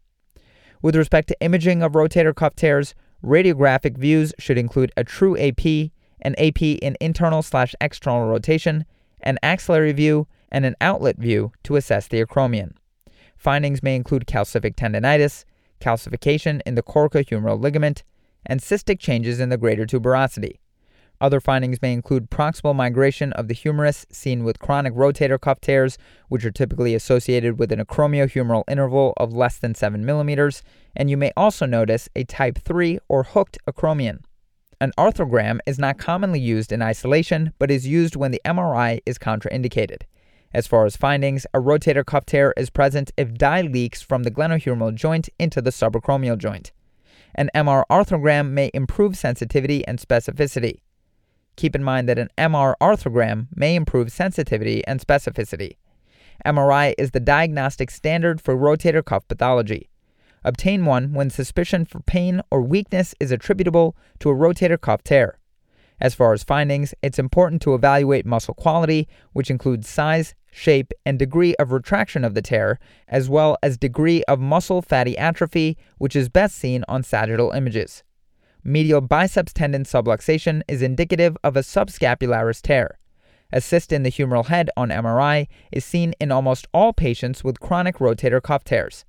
With 0.81 0.95
respect 0.95 1.27
to 1.27 1.39
imaging 1.39 1.83
of 1.83 1.91
rotator 1.91 2.33
cuff 2.33 2.55
tears, 2.55 2.95
radiographic 3.23 3.95
views 3.95 4.33
should 4.39 4.57
include 4.57 4.91
a 4.97 5.03
true 5.03 5.37
AP, 5.37 5.91
an 6.21 6.33
AP 6.39 6.63
in 6.63 6.97
internal 6.99 7.43
slash 7.43 7.75
external 7.79 8.27
rotation, 8.27 8.85
an 9.21 9.37
axillary 9.43 9.91
view, 9.91 10.25
and 10.51 10.65
an 10.65 10.75
outlet 10.81 11.19
view 11.19 11.51
to 11.61 11.75
assess 11.75 12.07
the 12.07 12.25
acromion. 12.25 12.71
Findings 13.37 13.83
may 13.83 13.95
include 13.95 14.25
calcific 14.25 14.75
tendonitis, 14.75 15.45
calcification 15.79 16.61
in 16.65 16.75
the 16.75 16.83
coracohumeral 16.83 17.61
ligament, 17.61 18.03
and 18.45 18.59
cystic 18.59 18.99
changes 18.99 19.39
in 19.39 19.49
the 19.49 19.57
greater 19.57 19.85
tuberosity. 19.85 20.57
Other 21.19 21.39
findings 21.39 21.81
may 21.81 21.93
include 21.93 22.29
proximal 22.29 22.75
migration 22.75 23.33
of 23.33 23.47
the 23.47 23.53
humerus 23.53 24.05
seen 24.11 24.43
with 24.43 24.59
chronic 24.59 24.93
rotator 24.93 25.39
cuff 25.39 25.59
tears, 25.59 25.97
which 26.29 26.45
are 26.45 26.51
typically 26.51 26.93
associated 26.93 27.57
with 27.57 27.71
an 27.71 27.83
acromiohumeral 27.83 28.63
interval 28.67 29.13
of 29.17 29.33
less 29.33 29.57
than 29.57 29.73
7 29.73 30.05
millimeters, 30.05 30.61
and 30.95 31.09
you 31.09 31.17
may 31.17 31.31
also 31.35 31.65
notice 31.65 32.07
a 32.15 32.23
type 32.23 32.59
3 32.59 32.99
or 33.07 33.23
hooked 33.23 33.57
acromion. 33.67 34.19
An 34.79 34.91
arthrogram 34.95 35.57
is 35.65 35.79
not 35.79 35.97
commonly 35.97 36.39
used 36.39 36.71
in 36.71 36.83
isolation, 36.83 37.51
but 37.57 37.71
is 37.71 37.87
used 37.87 38.15
when 38.15 38.29
the 38.29 38.41
MRI 38.45 38.99
is 39.07 39.17
contraindicated. 39.17 40.03
As 40.57 40.65
far 40.65 40.87
as 40.87 40.97
findings, 40.97 41.45
a 41.53 41.59
rotator 41.59 42.03
cuff 42.03 42.25
tear 42.25 42.51
is 42.57 42.71
present 42.71 43.11
if 43.15 43.31
dye 43.31 43.61
leaks 43.61 44.01
from 44.01 44.23
the 44.23 44.31
glenohumeral 44.31 44.95
joint 44.95 45.29
into 45.37 45.61
the 45.61 45.69
subacromial 45.69 46.35
joint. 46.35 46.71
An 47.35 47.51
MR 47.53 47.83
arthrogram 47.91 48.49
may 48.49 48.71
improve 48.73 49.15
sensitivity 49.15 49.85
and 49.85 49.99
specificity. 49.99 50.79
Keep 51.57 51.75
in 51.75 51.83
mind 51.83 52.09
that 52.09 52.17
an 52.17 52.29
MR 52.39 52.73
arthrogram 52.81 53.49
may 53.55 53.75
improve 53.75 54.11
sensitivity 54.11 54.81
and 54.87 54.99
specificity. 54.99 55.77
MRI 56.43 56.95
is 56.97 57.11
the 57.11 57.19
diagnostic 57.19 57.91
standard 57.91 58.41
for 58.41 58.57
rotator 58.57 59.05
cuff 59.05 59.27
pathology. 59.27 59.91
Obtain 60.43 60.85
one 60.85 61.13
when 61.13 61.29
suspicion 61.29 61.85
for 61.85 61.99
pain 61.99 62.41
or 62.49 62.63
weakness 62.63 63.13
is 63.19 63.31
attributable 63.31 63.95
to 64.17 64.31
a 64.31 64.35
rotator 64.35 64.81
cuff 64.81 65.03
tear. 65.03 65.36
As 65.99 66.13
far 66.13 66.33
as 66.33 66.43
findings, 66.43 66.93
it's 67.01 67.17
important 67.17 67.61
to 67.63 67.73
evaluate 67.73 68.25
muscle 68.25 68.53
quality, 68.53 69.07
which 69.33 69.49
includes 69.49 69.89
size, 69.89 70.35
shape, 70.51 70.93
and 71.05 71.17
degree 71.17 71.55
of 71.55 71.71
retraction 71.71 72.23
of 72.23 72.35
the 72.35 72.41
tear, 72.41 72.79
as 73.07 73.29
well 73.29 73.57
as 73.63 73.77
degree 73.77 74.23
of 74.23 74.39
muscle 74.39 74.81
fatty 74.81 75.17
atrophy, 75.17 75.77
which 75.97 76.15
is 76.15 76.29
best 76.29 76.55
seen 76.55 76.83
on 76.87 77.01
sagittal 77.01 77.51
images. 77.51 78.03
Medial 78.63 79.01
biceps 79.01 79.53
tendon 79.53 79.85
subluxation 79.85 80.61
is 80.67 80.81
indicative 80.81 81.37
of 81.43 81.55
a 81.55 81.61
subscapularis 81.61 82.61
tear. 82.61 82.99
A 83.51 83.61
cyst 83.61 83.93
in 83.93 84.03
the 84.03 84.11
humeral 84.11 84.47
head 84.47 84.69
on 84.75 84.89
MRI 84.89 85.47
is 85.71 85.85
seen 85.85 86.13
in 86.19 86.31
almost 86.31 86.67
all 86.73 86.91
patients 86.91 87.43
with 87.43 87.59
chronic 87.59 87.97
rotator 87.97 88.43
cuff 88.43 88.63
tears. 88.63 89.05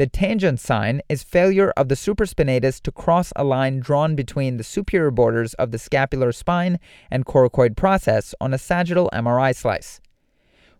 The 0.00 0.06
tangent 0.06 0.58
sign 0.58 1.02
is 1.10 1.22
failure 1.22 1.74
of 1.76 1.90
the 1.90 1.94
supraspinatus 1.94 2.80
to 2.84 2.90
cross 2.90 3.34
a 3.36 3.44
line 3.44 3.80
drawn 3.80 4.14
between 4.14 4.56
the 4.56 4.64
superior 4.64 5.10
borders 5.10 5.52
of 5.52 5.72
the 5.72 5.78
scapular 5.78 6.32
spine 6.32 6.78
and 7.10 7.26
coracoid 7.26 7.76
process 7.76 8.34
on 8.40 8.54
a 8.54 8.56
sagittal 8.56 9.10
MRI 9.12 9.54
slice. 9.54 10.00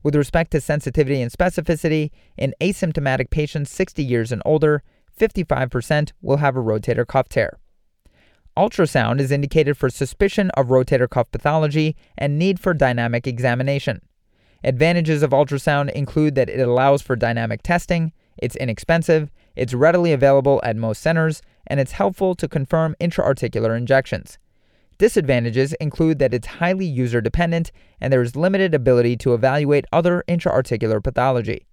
With 0.02 0.14
respect 0.14 0.52
to 0.52 0.60
sensitivity 0.62 1.20
and 1.20 1.30
specificity, 1.30 2.12
in 2.38 2.54
asymptomatic 2.62 3.28
patients 3.28 3.70
60 3.70 4.02
years 4.02 4.32
and 4.32 4.40
older, 4.46 4.82
55% 5.20 6.12
will 6.22 6.38
have 6.38 6.56
a 6.56 6.62
rotator 6.62 7.06
cuff 7.06 7.28
tear. 7.28 7.58
Ultrasound 8.56 9.20
is 9.20 9.30
indicated 9.30 9.76
for 9.76 9.90
suspicion 9.90 10.50
of 10.52 10.68
rotator 10.68 11.10
cuff 11.10 11.30
pathology 11.30 11.94
and 12.16 12.38
need 12.38 12.58
for 12.58 12.72
dynamic 12.72 13.26
examination. 13.26 14.00
Advantages 14.64 15.22
of 15.22 15.32
ultrasound 15.32 15.90
include 15.92 16.36
that 16.36 16.48
it 16.48 16.60
allows 16.60 17.02
for 17.02 17.16
dynamic 17.16 17.62
testing, 17.62 18.12
it's 18.40 18.56
inexpensive, 18.56 19.30
it's 19.54 19.74
readily 19.74 20.12
available 20.12 20.60
at 20.64 20.76
most 20.76 21.00
centers, 21.02 21.42
and 21.66 21.78
it's 21.78 21.92
helpful 21.92 22.34
to 22.34 22.48
confirm 22.48 22.96
intraarticular 23.00 23.76
injections. 23.76 24.38
Disadvantages 24.98 25.72
include 25.80 26.18
that 26.18 26.34
it's 26.34 26.46
highly 26.46 26.84
user 26.84 27.22
dependent 27.22 27.72
and 28.02 28.12
there 28.12 28.20
is 28.20 28.36
limited 28.36 28.74
ability 28.74 29.16
to 29.16 29.32
evaluate 29.32 29.86
other 29.92 30.22
intraarticular 30.28 31.02
pathology. 31.02 31.66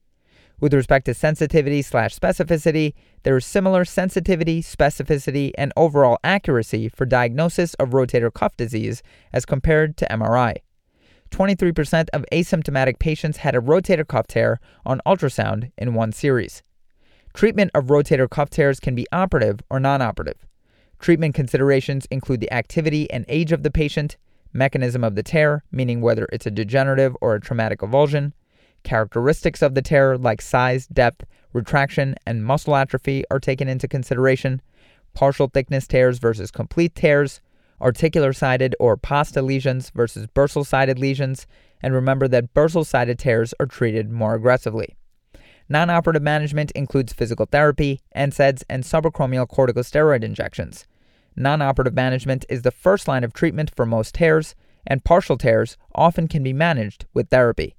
With 0.59 0.73
respect 0.73 1.05
to 1.05 1.13
sensitivity 1.13 1.81
slash 1.81 2.17
specificity, 2.17 2.93
there 3.23 3.37
is 3.37 3.45
similar 3.45 3.85
sensitivity, 3.85 4.61
specificity, 4.61 5.51
and 5.57 5.73
overall 5.75 6.17
accuracy 6.23 6.89
for 6.89 7.05
diagnosis 7.05 7.73
of 7.75 7.89
rotator 7.89 8.33
cuff 8.33 8.55
disease 8.55 9.03
as 9.33 9.45
compared 9.45 9.97
to 9.97 10.07
MRI. 10.09 10.55
23% 11.29 12.07
of 12.13 12.25
asymptomatic 12.31 12.99
patients 12.99 13.37
had 13.37 13.55
a 13.55 13.59
rotator 13.59 14.07
cuff 14.07 14.27
tear 14.27 14.59
on 14.85 15.01
ultrasound 15.05 15.71
in 15.77 15.93
one 15.93 16.11
series. 16.11 16.63
Treatment 17.33 17.71
of 17.73 17.85
rotator 17.85 18.29
cuff 18.29 18.49
tears 18.49 18.79
can 18.79 18.95
be 18.95 19.07
operative 19.11 19.59
or 19.69 19.79
non 19.79 20.01
operative. 20.01 20.45
Treatment 20.99 21.35
considerations 21.35 22.07
include 22.09 22.39
the 22.39 22.51
activity 22.51 23.09
and 23.11 23.25
age 23.27 23.51
of 23.51 23.63
the 23.63 23.69
patient, 23.69 24.17
mechanism 24.53 25.03
of 25.03 25.15
the 25.15 25.23
tear, 25.23 25.63
meaning 25.71 26.01
whether 26.01 26.27
it's 26.31 26.47
a 26.47 26.51
degenerative 26.51 27.15
or 27.21 27.35
a 27.35 27.39
traumatic 27.39 27.79
avulsion, 27.79 28.33
characteristics 28.83 29.61
of 29.61 29.75
the 29.75 29.81
tear 29.81 30.17
like 30.17 30.41
size, 30.41 30.87
depth, 30.87 31.25
retraction, 31.53 32.15
and 32.25 32.45
muscle 32.45 32.75
atrophy 32.75 33.23
are 33.29 33.39
taken 33.39 33.67
into 33.67 33.87
consideration, 33.87 34.61
partial 35.13 35.47
thickness 35.47 35.87
tears 35.87 36.19
versus 36.19 36.51
complete 36.51 36.95
tears, 36.95 37.41
articular 37.81 38.33
sided 38.33 38.75
or 38.79 38.97
PASTA 38.97 39.41
lesions 39.41 39.89
versus 39.91 40.27
bursal 40.27 40.65
sided 40.65 40.99
lesions, 40.99 41.47
and 41.81 41.93
remember 41.93 42.27
that 42.27 42.53
bursal 42.53 42.85
sided 42.85 43.19
tears 43.19 43.53
are 43.59 43.65
treated 43.65 44.11
more 44.11 44.35
aggressively. 44.35 44.95
Non 45.69 45.89
operative 45.89 46.23
management 46.23 46.71
includes 46.71 47.13
physical 47.13 47.45
therapy, 47.45 48.01
NSAIDs, 48.15 48.63
and 48.69 48.83
subacromial 48.83 49.47
corticosteroid 49.47 50.23
injections. 50.23 50.87
Non 51.35 51.61
operative 51.61 51.93
management 51.93 52.45
is 52.49 52.61
the 52.61 52.71
first 52.71 53.07
line 53.07 53.23
of 53.23 53.33
treatment 53.33 53.71
for 53.75 53.85
most 53.85 54.15
tears, 54.15 54.55
and 54.87 55.03
partial 55.03 55.37
tears 55.37 55.77
often 55.93 56.27
can 56.27 56.41
be 56.41 56.53
managed 56.53 57.05
with 57.13 57.29
therapy. 57.29 57.75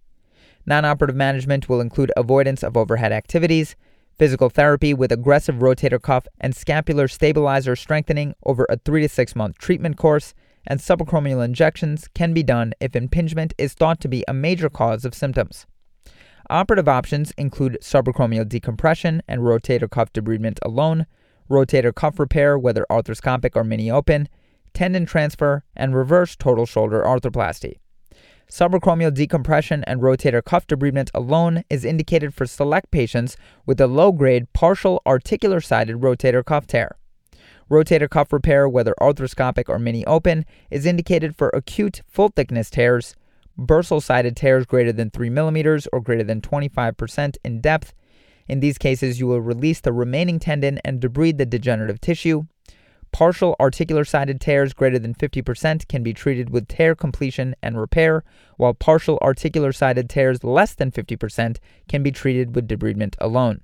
Non-operative 0.67 1.17
management 1.17 1.67
will 1.67 1.81
include 1.81 2.13
avoidance 2.15 2.63
of 2.63 2.77
overhead 2.77 3.11
activities, 3.11 3.75
physical 4.19 4.51
therapy 4.51 4.93
with 4.93 5.13
aggressive 5.13 5.57
rotator 5.57 6.03
cuff 6.03 6.27
and 6.41 6.55
scapular 6.55 7.07
stabilizer 7.07 7.77
strengthening 7.77 8.35
over 8.45 8.67
a 8.69 8.77
3 8.77 9.03
to 9.03 9.09
6 9.09 9.37
month 9.37 9.59
treatment 9.59 9.97
course, 9.97 10.35
and 10.67 10.81
subacromial 10.81 11.45
injections 11.45 12.09
can 12.15 12.35
be 12.35 12.43
done 12.43 12.75
if 12.81 12.97
impingement 12.97 13.55
is 13.57 13.75
thought 13.75 14.01
to 14.01 14.09
be 14.09 14.25
a 14.27 14.35
major 14.35 14.69
cause 14.69 15.05
of 15.05 15.15
symptoms. 15.15 15.67
Operative 16.51 16.89
options 16.89 17.31
include 17.39 17.79
subacromial 17.81 18.49
decompression 18.49 19.23
and 19.29 19.43
rotator 19.43 19.89
cuff 19.89 20.13
debridement 20.13 20.59
alone, 20.63 21.07
rotator 21.49 21.95
cuff 21.95 22.19
repair, 22.19 22.59
whether 22.59 22.87
arthroscopic 22.91 23.55
or 23.55 23.65
mini 23.65 23.91
open, 23.91 24.29
tendon 24.75 25.07
transfer, 25.07 25.65
and 25.77 25.95
reverse 25.95 26.37
total 26.37 26.67
shoulder 26.67 27.03
arthroplasty. 27.03 27.79
Subacromial 28.51 29.13
decompression 29.13 29.85
and 29.85 30.01
rotator 30.01 30.43
cuff 30.43 30.67
debridement 30.67 31.11
alone 31.13 31.65
is 31.69 31.85
indicated 31.85 32.33
for 32.33 32.47
select 32.47 32.91
patients 32.91 33.37
with 33.67 33.79
a 33.79 33.87
low 33.87 34.11
grade 34.11 34.51
partial 34.55 35.03
articular 35.05 35.61
sided 35.61 35.97
rotator 35.97 36.43
cuff 36.43 36.67
tear. 36.67 36.97
Rotator 37.71 38.09
cuff 38.09 38.33
repair, 38.33 38.67
whether 38.67 38.95
arthroscopic 38.99 39.69
or 39.69 39.79
mini 39.79 40.03
open, 40.07 40.47
is 40.71 40.87
indicated 40.87 41.37
for 41.37 41.51
acute 41.51 42.01
full 42.09 42.31
thickness 42.35 42.71
tears, 42.71 43.15
bursal 43.59 44.03
sided 44.03 44.35
tears 44.35 44.65
greater 44.65 44.93
than 44.93 45.11
3 45.11 45.29
millimeters 45.29 45.87
or 45.93 46.01
greater 46.01 46.25
than 46.25 46.41
25% 46.41 47.37
in 47.45 47.61
depth. 47.61 47.93
In 48.49 48.61
these 48.61 48.79
cases, 48.79 49.21
you 49.21 49.27
will 49.27 49.43
release 49.43 49.81
the 49.81 49.93
remaining 49.93 50.39
tendon 50.39 50.81
and 50.87 51.03
debride 51.03 51.37
the 51.37 51.45
degenerative 51.45 52.01
tissue. 52.01 52.45
Partial 53.13 53.57
articular 53.59 54.05
sided 54.05 54.41
tears 54.41 54.73
greater 54.73 54.99
than 54.99 55.15
50% 55.15 55.89
can 55.89 56.03
be 56.03 56.13
treated 56.13 56.51
with 56.51 56.69
tear 56.69 56.95
completion 56.95 57.55
and 57.63 57.81
repair, 57.81 58.23
while 58.57 58.75
partial 58.75 59.19
articular 59.23 59.73
sided 59.73 60.09
tears 60.11 60.45
less 60.45 60.75
than 60.75 60.91
50% 60.91 61.57
can 61.89 62.03
be 62.03 62.13
treated 62.13 62.55
with 62.55 62.69
debridement 62.69 63.15
alone. 63.19 63.63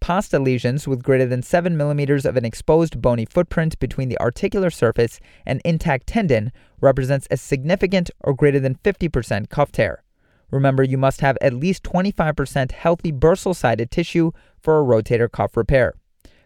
PASTA 0.00 0.38
lesions 0.38 0.86
with 0.86 1.02
greater 1.02 1.24
than 1.24 1.40
7 1.42 1.78
millimeters 1.78 2.26
of 2.26 2.36
an 2.36 2.44
exposed 2.44 3.00
bony 3.00 3.24
footprint 3.24 3.78
between 3.78 4.10
the 4.10 4.18
articular 4.18 4.68
surface 4.68 5.18
and 5.46 5.62
intact 5.64 6.08
tendon 6.08 6.52
represents 6.80 7.26
a 7.30 7.38
significant 7.38 8.10
or 8.20 8.34
greater 8.34 8.60
than 8.60 8.74
50% 8.74 9.48
cuff 9.48 9.72
tear. 9.72 10.02
Remember, 10.50 10.82
you 10.82 10.98
must 10.98 11.22
have 11.22 11.38
at 11.40 11.54
least 11.54 11.84
25% 11.84 12.72
healthy 12.72 13.12
bursal 13.12 13.56
sided 13.56 13.90
tissue 13.90 14.30
for 14.60 14.78
a 14.78 14.84
rotator 14.84 15.30
cuff 15.30 15.56
repair. 15.56 15.94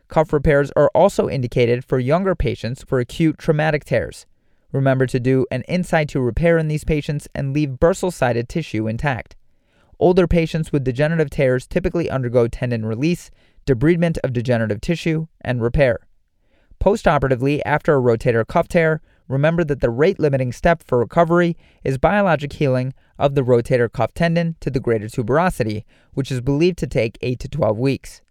Cuff 0.08 0.32
repairs 0.32 0.72
are 0.74 0.90
also 0.94 1.28
indicated 1.28 1.84
for 1.84 1.98
younger 1.98 2.34
patients 2.34 2.82
for 2.82 2.98
acute 2.98 3.36
traumatic 3.36 3.84
tears. 3.84 4.24
Remember 4.72 5.06
to 5.06 5.20
do 5.20 5.46
an 5.50 5.62
in 5.68 5.84
situ 5.84 6.20
repair 6.20 6.56
in 6.56 6.68
these 6.68 6.84
patients 6.84 7.28
and 7.34 7.52
leave 7.52 7.78
bursal 7.78 8.10
sided 8.10 8.48
tissue 8.48 8.88
intact. 8.88 9.36
Older 9.98 10.26
patients 10.26 10.72
with 10.72 10.84
degenerative 10.84 11.28
tears 11.28 11.66
typically 11.66 12.08
undergo 12.08 12.48
tendon 12.48 12.86
release, 12.86 13.30
debridement 13.66 14.16
of 14.24 14.32
degenerative 14.32 14.80
tissue, 14.80 15.26
and 15.42 15.60
repair. 15.60 16.00
Postoperatively, 16.80 17.60
after 17.66 17.94
a 17.94 18.00
rotator 18.00 18.46
cuff 18.46 18.68
tear, 18.68 19.02
remember 19.26 19.64
that 19.64 19.80
the 19.80 19.90
rate 19.90 20.18
limiting 20.18 20.52
step 20.52 20.82
for 20.82 20.98
recovery 20.98 21.56
is 21.84 21.98
biologic 21.98 22.54
healing 22.54 22.94
of 23.18 23.34
the 23.34 23.42
rotator 23.42 23.92
cuff 23.92 24.14
tendon 24.14 24.56
to 24.60 24.70
the 24.70 24.80
greater 24.80 25.06
tuberosity, 25.06 25.84
which 26.14 26.30
is 26.30 26.40
believed 26.40 26.78
to 26.78 26.86
take 26.86 27.18
8 27.20 27.38
to 27.40 27.48
12 27.48 27.78
weeks 27.78 28.22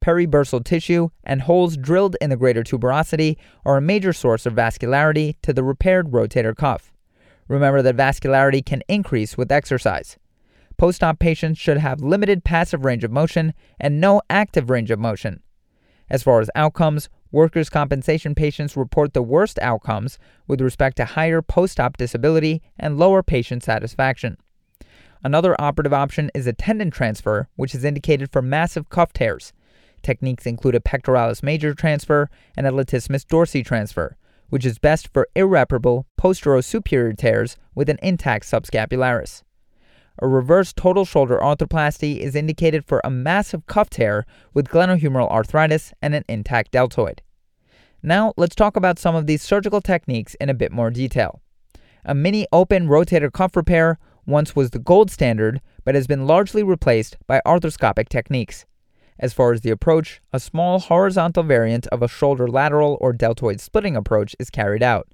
peribursal 0.00 0.64
tissue, 0.64 1.10
and 1.24 1.42
holes 1.42 1.76
drilled 1.76 2.16
in 2.20 2.30
the 2.30 2.36
greater 2.36 2.62
tuberosity 2.62 3.36
are 3.64 3.76
a 3.76 3.82
major 3.82 4.12
source 4.12 4.46
of 4.46 4.54
vascularity 4.54 5.36
to 5.42 5.52
the 5.52 5.62
repaired 5.62 6.10
rotator 6.10 6.56
cuff. 6.56 6.92
Remember 7.48 7.82
that 7.82 7.96
vascularity 7.96 8.64
can 8.64 8.82
increase 8.88 9.36
with 9.36 9.50
exercise. 9.52 10.16
Post 10.76 11.02
op 11.02 11.18
patients 11.18 11.58
should 11.58 11.78
have 11.78 12.00
limited 12.00 12.44
passive 12.44 12.84
range 12.84 13.04
of 13.04 13.10
motion 13.10 13.52
and 13.78 14.00
no 14.00 14.22
active 14.30 14.70
range 14.70 14.90
of 14.90 14.98
motion. 14.98 15.42
As 16.08 16.22
far 16.22 16.40
as 16.40 16.50
outcomes, 16.54 17.08
workers' 17.30 17.68
compensation 17.68 18.34
patients 18.34 18.76
report 18.76 19.12
the 19.12 19.22
worst 19.22 19.58
outcomes 19.60 20.18
with 20.48 20.60
respect 20.60 20.96
to 20.96 21.04
higher 21.04 21.42
post 21.42 21.78
op 21.78 21.96
disability 21.96 22.62
and 22.78 22.98
lower 22.98 23.22
patient 23.22 23.62
satisfaction. 23.62 24.36
Another 25.22 25.54
operative 25.60 25.92
option 25.92 26.30
is 26.34 26.46
a 26.46 26.52
tendon 26.52 26.90
transfer, 26.90 27.48
which 27.56 27.74
is 27.74 27.84
indicated 27.84 28.32
for 28.32 28.40
massive 28.40 28.88
cuff 28.88 29.12
tears. 29.12 29.52
Techniques 30.02 30.46
include 30.46 30.74
a 30.74 30.80
pectoralis 30.80 31.42
major 31.42 31.74
transfer 31.74 32.28
and 32.56 32.66
a 32.66 32.70
latissimus 32.70 33.24
dorsi 33.24 33.64
transfer, 33.64 34.16
which 34.48 34.66
is 34.66 34.78
best 34.78 35.08
for 35.12 35.28
irreparable 35.34 36.06
posterior-superior 36.16 37.12
tears 37.14 37.56
with 37.74 37.88
an 37.88 37.98
intact 38.02 38.44
subscapularis. 38.44 39.42
A 40.22 40.28
reverse 40.28 40.72
total 40.72 41.04
shoulder 41.04 41.38
arthroplasty 41.38 42.18
is 42.18 42.34
indicated 42.34 42.84
for 42.84 43.00
a 43.04 43.10
massive 43.10 43.66
cuff 43.66 43.88
tear 43.88 44.26
with 44.52 44.68
glenohumeral 44.68 45.30
arthritis 45.30 45.92
and 46.02 46.14
an 46.14 46.24
intact 46.28 46.72
deltoid. 46.72 47.22
Now, 48.02 48.34
let's 48.36 48.54
talk 48.54 48.76
about 48.76 48.98
some 48.98 49.14
of 49.14 49.26
these 49.26 49.42
surgical 49.42 49.80
techniques 49.80 50.34
in 50.40 50.48
a 50.48 50.54
bit 50.54 50.72
more 50.72 50.90
detail. 50.90 51.40
A 52.04 52.14
mini 52.14 52.46
open 52.52 52.88
rotator 52.88 53.32
cuff 53.32 53.56
repair 53.56 53.98
once 54.26 54.56
was 54.56 54.70
the 54.70 54.78
gold 54.78 55.10
standard, 55.10 55.60
but 55.84 55.94
has 55.94 56.06
been 56.06 56.26
largely 56.26 56.62
replaced 56.62 57.16
by 57.26 57.40
arthroscopic 57.46 58.08
techniques. 58.08 58.64
As 59.20 59.34
far 59.34 59.52
as 59.52 59.60
the 59.60 59.70
approach, 59.70 60.22
a 60.32 60.40
small 60.40 60.78
horizontal 60.78 61.42
variant 61.42 61.86
of 61.88 62.02
a 62.02 62.08
shoulder 62.08 62.48
lateral 62.48 62.96
or 63.02 63.12
deltoid 63.12 63.60
splitting 63.60 63.94
approach 63.94 64.34
is 64.38 64.48
carried 64.48 64.82
out. 64.82 65.08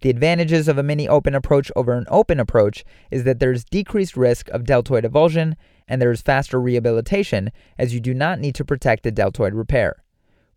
The 0.00 0.08
advantages 0.08 0.66
of 0.66 0.78
a 0.78 0.82
mini 0.82 1.06
open 1.06 1.34
approach 1.34 1.70
over 1.76 1.92
an 1.92 2.06
open 2.08 2.40
approach 2.40 2.86
is 3.10 3.24
that 3.24 3.38
there's 3.38 3.66
decreased 3.66 4.16
risk 4.16 4.48
of 4.48 4.64
deltoid 4.64 5.04
avulsion 5.04 5.56
and 5.86 6.00
there 6.00 6.10
is 6.10 6.22
faster 6.22 6.58
rehabilitation 6.58 7.52
as 7.78 7.92
you 7.92 8.00
do 8.00 8.14
not 8.14 8.38
need 8.40 8.54
to 8.54 8.64
protect 8.64 9.02
the 9.02 9.10
deltoid 9.10 9.52
repair. 9.52 10.02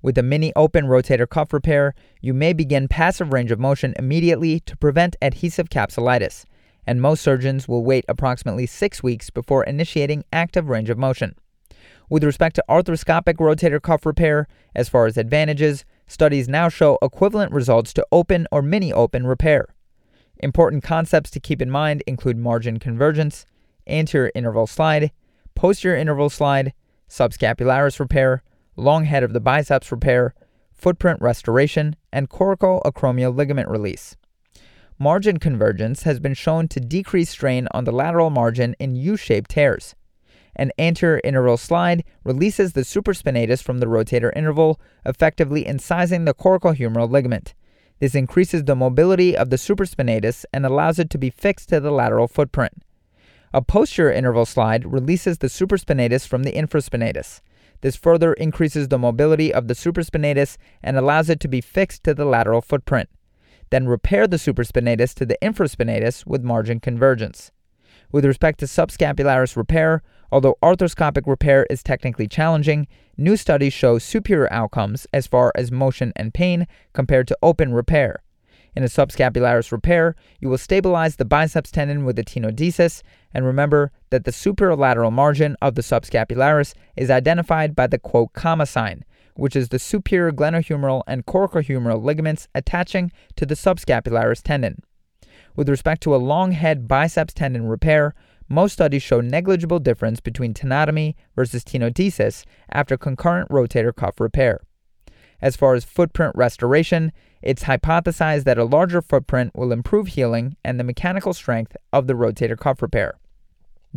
With 0.02 0.18
a 0.18 0.24
mini 0.24 0.54
open 0.56 0.86
rotator 0.86 1.28
cuff 1.28 1.52
repair, 1.52 1.94
you 2.22 2.34
may 2.34 2.54
begin 2.54 2.88
passive 2.88 3.34
range 3.34 3.52
of 3.52 3.60
motion 3.60 3.94
immediately 4.00 4.62
to 4.62 4.78
prevent 4.78 5.18
adhesive 5.22 5.70
capsulitis, 5.70 6.46
and 6.88 7.02
most 7.02 7.22
surgeons 7.22 7.68
will 7.68 7.84
wait 7.84 8.06
approximately 8.08 8.66
six 8.66 9.04
weeks 9.04 9.30
before 9.30 9.66
initiating 9.66 10.24
active 10.32 10.70
range 10.70 10.90
of 10.90 10.98
motion. 10.98 11.36
With 12.10 12.24
respect 12.24 12.56
to 12.56 12.64
arthroscopic 12.70 13.36
rotator 13.36 13.82
cuff 13.82 14.06
repair, 14.06 14.48
as 14.76 14.90
far 14.90 15.06
as 15.06 15.18
advantages, 15.18 15.86
studies 16.08 16.50
now 16.50 16.70
show 16.70 16.98
equivalent 17.02 17.52
results 17.52 17.94
to 17.94 18.06
open 18.12 18.48
or 18.52 18.62
mini 18.62 18.92
open 18.92 19.26
repair. 19.26 19.68
Important 20.40 20.84
concepts 20.84 21.30
to 21.32 21.40
keep 21.40 21.62
in 21.62 21.70
mind 21.70 22.04
include 22.06 22.38
margin 22.38 22.78
convergence, 22.78 23.46
anterior 23.88 24.32
interval 24.36 24.68
slide, 24.68 25.12
posterior 25.56 25.96
interval 25.96 26.30
slide, 26.30 26.74
subscapularis 27.10 28.00
repair, 28.00 28.44
long 28.76 29.06
head 29.06 29.24
of 29.24 29.34
the 29.34 29.40
biceps 29.40 29.92
repair, 29.92 30.34
footprint 30.72 31.22
restoration, 31.22 31.96
and 32.12 32.30
coracoacromial 32.30 33.34
ligament 33.36 33.70
release. 33.70 34.16
Margin 35.00 35.38
convergence 35.38 36.04
has 36.04 36.20
been 36.20 36.34
shown 36.34 36.68
to 36.68 36.80
decrease 36.80 37.30
strain 37.30 37.68
on 37.72 37.84
the 37.84 37.92
lateral 37.92 38.30
margin 38.30 38.76
in 38.80 38.96
U 38.96 39.16
shaped 39.18 39.52
tears. 39.52 39.96
An 40.56 40.72
anterior 40.78 41.22
interval 41.24 41.58
slide 41.58 42.04
releases 42.24 42.74
the 42.74 42.82
supraspinatus 42.82 43.62
from 43.62 43.80
the 43.80 43.88
rotator 43.88 44.32
interval, 44.36 44.80
effectively 45.06 45.64
incising 45.64 46.26
the 46.26 46.34
coracohumeral 46.34 47.10
ligament. 47.10 47.54
This 48.00 48.16
increases 48.16 48.66
the 48.66 48.76
mobility 48.76 49.36
of 49.36 49.50
the 49.50 49.56
supraspinatus 49.56 50.46
and 50.54 50.66
allows 50.66 51.00
it 51.00 51.10
to 51.12 51.18
be 51.18 51.30
fixed 51.30 51.70
to 51.70 51.80
the 51.80 51.92
lateral 51.92 52.28
footprint. 52.28 52.84
A 53.54 53.62
posterior 53.62 54.12
interval 54.12 54.46
slide 54.46 54.86
releases 54.92 55.38
the 55.38 55.48
supraspinatus 55.48 56.28
from 56.28 56.44
the 56.44 56.54
infraspinatus. 56.54 57.42
This 57.82 57.96
further 57.96 58.34
increases 58.34 58.88
the 58.88 58.98
mobility 58.98 59.54
of 59.54 59.68
the 59.68 59.74
supraspinatus 59.74 60.58
and 60.82 60.98
allows 60.98 61.30
it 61.30 61.40
to 61.42 61.48
be 61.48 61.62
fixed 61.62 62.04
to 62.04 62.14
the 62.14 62.26
lateral 62.26 62.62
footprint. 62.62 63.10
Then 63.70 63.88
repair 63.88 64.28
the 64.28 64.38
supraspinatus 64.38 65.14
to 65.16 65.26
the 65.26 65.38
infraspinatus 65.42 66.26
with 66.26 66.44
margin 66.44 66.80
convergence. 66.80 67.52
With 68.14 68.26
respect 68.26 68.60
to 68.60 68.68
subscapularis 68.68 69.58
repair, 69.58 70.04
although 70.32 70.60
arthroscopic 70.62 71.26
repair 71.26 71.66
is 71.72 71.82
technically 71.82 72.28
challenging, 72.28 72.88
new 73.18 73.36
studies 73.36 73.74
show 73.74 73.98
superior 73.98 74.48
outcomes 74.54 75.08
as 75.12 75.26
far 75.26 75.52
as 75.56 75.72
motion 75.72 76.14
and 76.16 76.32
pain 76.32 76.68
compared 76.94 77.28
to 77.30 77.38
open 77.42 77.74
repair. 77.74 78.22
In 78.76 78.84
a 78.84 78.88
subscapularis 78.88 79.72
repair, 79.72 80.16
you 80.40 80.48
will 80.48 80.60
stabilize 80.60 81.16
the 81.16 81.26
biceps 81.26 81.72
tendon 81.72 82.06
with 82.06 82.20
a 82.20 82.24
tenodesis, 82.24 83.02
and 83.34 83.46
remember 83.46 83.92
that 84.12 84.26
the 84.26 84.32
superolateral 84.32 85.12
margin 85.12 85.58
of 85.60 85.74
the 85.74 85.82
subscapularis 85.82 86.76
is 86.96 87.10
identified 87.10 87.76
by 87.76 87.88
the 87.88 87.98
quote 87.98 88.34
comma 88.34 88.68
sign, 88.68 89.04
which 89.36 89.56
is 89.56 89.70
the 89.70 89.80
superior 89.80 90.32
glenohumeral 90.32 91.02
and 91.08 91.26
coracohumeral 91.26 92.04
ligaments 92.04 92.48
attaching 92.54 93.12
to 93.36 93.48
the 93.48 93.56
subscapularis 93.56 94.44
tendon. 94.44 94.84
With 95.56 95.70
respect 95.70 96.02
to 96.04 96.16
a 96.16 96.18
long 96.18 96.52
head 96.52 96.88
biceps 96.88 97.34
tendon 97.34 97.68
repair, 97.68 98.16
most 98.50 98.74
studies 98.74 99.04
show 99.04 99.22
negligible 99.22 99.80
difference 99.80 100.20
between 100.20 100.54
tenotomy 100.54 101.16
versus 101.36 101.64
tenodesis 101.64 102.46
after 102.72 102.98
concurrent 102.98 103.50
rotator 103.50 103.96
cuff 103.96 104.20
repair. 104.20 104.62
As 105.42 105.56
far 105.56 105.76
as 105.76 105.84
footprint 105.84 106.36
restoration, 106.36 107.12
it's 107.42 107.64
hypothesized 107.64 108.46
that 108.46 108.58
a 108.58 108.64
larger 108.64 109.02
footprint 109.02 109.52
will 109.54 109.74
improve 109.74 110.08
healing 110.08 110.56
and 110.64 110.80
the 110.80 110.86
mechanical 110.86 111.34
strength 111.34 111.76
of 111.92 112.08
the 112.08 112.14
rotator 112.14 112.58
cuff 112.58 112.82
repair. 112.82 113.16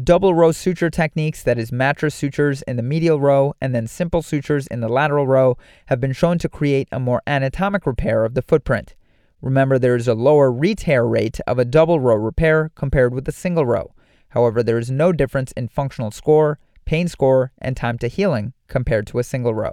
Double 0.03 0.35
row 0.35 0.53
suture 0.53 0.91
techniques, 0.91 1.45
that 1.45 1.59
is, 1.59 1.71
mattress 1.71 2.15
sutures 2.15 2.63
in 2.63 2.77
the 2.77 2.83
medial 2.83 3.21
row 3.21 3.55
and 3.61 3.75
then 3.75 3.87
simple 3.87 4.23
sutures 4.23 4.67
in 4.67 4.81
the 4.81 4.89
lateral 4.89 5.27
row, 5.27 5.57
have 5.87 6.01
been 6.01 6.13
shown 6.13 6.37
to 6.39 6.49
create 6.49 6.89
a 6.91 6.99
more 6.99 7.23
anatomic 7.27 7.87
repair 7.87 8.25
of 8.25 8.35
the 8.35 8.43
footprint. 8.43 8.96
Remember, 9.43 9.79
there 9.79 9.97
is 9.97 10.09
a 10.09 10.15
lower 10.15 10.51
retear 10.51 11.09
rate 11.09 11.41
of 11.47 11.59
a 11.59 11.65
double 11.65 12.01
row 12.01 12.17
repair 12.17 12.71
compared 12.75 13.15
with 13.15 13.29
a 13.29 13.33
single 13.33 13.67
row. 13.67 13.93
However, 14.31 14.63
there 14.63 14.79
is 14.79 14.91
no 14.91 15.13
difference 15.13 15.53
in 15.53 15.69
functional 15.69 16.11
score, 16.11 16.59
pain 16.85 17.09
score, 17.09 17.53
and 17.59 17.77
time 17.77 17.99
to 17.99 18.09
healing 18.09 18.53
compared 18.69 19.07
to 19.09 19.19
a 19.19 19.25
single 19.25 19.55
row. 19.55 19.73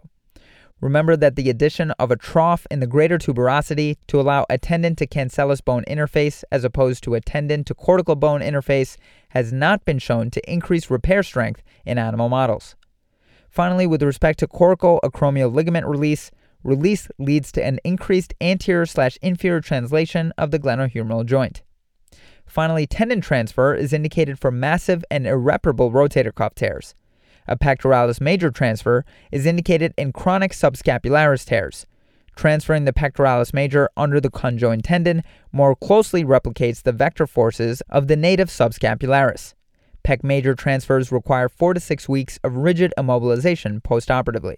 Remember 0.82 1.16
that 1.16 1.38
the 1.38 1.50
addition 1.50 1.92
of 1.92 2.12
a 2.12 2.18
trough 2.18 2.68
in 2.70 2.82
the 2.82 2.88
greater 2.88 3.18
tuberosity 3.18 3.96
to 4.08 4.20
allow 4.20 4.46
a 4.50 4.58
tendon 4.58 4.98
to 4.98 5.08
cancellous 5.08 5.62
bone 5.62 5.86
interface 5.88 6.44
as 6.52 6.66
opposed 6.66 7.06
to 7.06 7.16
a 7.16 7.22
tendon 7.22 7.64
to 7.64 7.74
cortical 7.74 8.18
bone 8.18 8.42
interface 8.42 8.98
has 9.30 9.54
not 9.54 9.86
been 9.86 9.98
shown 9.98 10.30
to 10.32 10.52
increase 10.52 10.90
repair 10.90 11.24
strength 11.24 11.64
in 11.86 11.98
animal 11.98 12.28
models. 12.28 12.76
Finally, 13.50 13.88
with 13.88 14.04
respect 14.04 14.40
to 14.40 14.48
coracoacromial 14.48 15.54
ligament 15.54 15.86
release, 15.86 16.32
release 16.64 17.10
leads 17.20 17.52
to 17.52 17.64
an 17.64 17.80
increased 17.84 18.34
anterior 18.42 18.86
slash 18.86 19.18
inferior 19.22 19.62
translation 19.62 20.34
of 20.38 20.52
the 20.52 20.60
glenohumeral 20.60 21.26
joint. 21.26 21.62
Finally, 22.46 22.86
tendon 22.86 23.22
transfer 23.22 23.74
is 23.74 23.94
indicated 23.94 24.40
for 24.40 24.52
massive 24.52 25.04
and 25.10 25.26
irreparable 25.26 25.92
rotator 25.92 26.34
cuff 26.34 26.56
tears. 26.56 26.94
A 27.48 27.58
pectoralis 27.58 28.22
major 28.22 28.52
transfer 28.52 29.04
is 29.32 29.46
indicated 29.46 29.94
in 29.98 30.14
chronic 30.14 30.52
subscapularis 30.52 31.46
tears. 31.46 31.86
Transferring 32.36 32.86
the 32.86 32.94
pectoralis 32.94 33.54
major 33.54 33.90
under 33.96 34.20
the 34.20 34.30
conjoined 34.30 34.84
tendon 34.84 35.24
more 35.52 35.76
closely 35.76 36.24
replicates 36.24 36.82
the 36.82 36.92
vector 36.92 37.28
forces 37.28 37.82
of 37.90 38.08
the 38.08 38.16
native 38.16 38.50
subscapularis. 38.50 39.54
Pec 40.04 40.24
major 40.24 40.54
transfers 40.54 41.12
require 41.12 41.48
4 41.48 41.76
to 41.76 41.80
6 41.80 42.10
weeks 42.10 42.40
of 42.44 42.58
rigid 42.58 42.94
immobilization 42.98 43.82
postoperatively. 43.82 44.58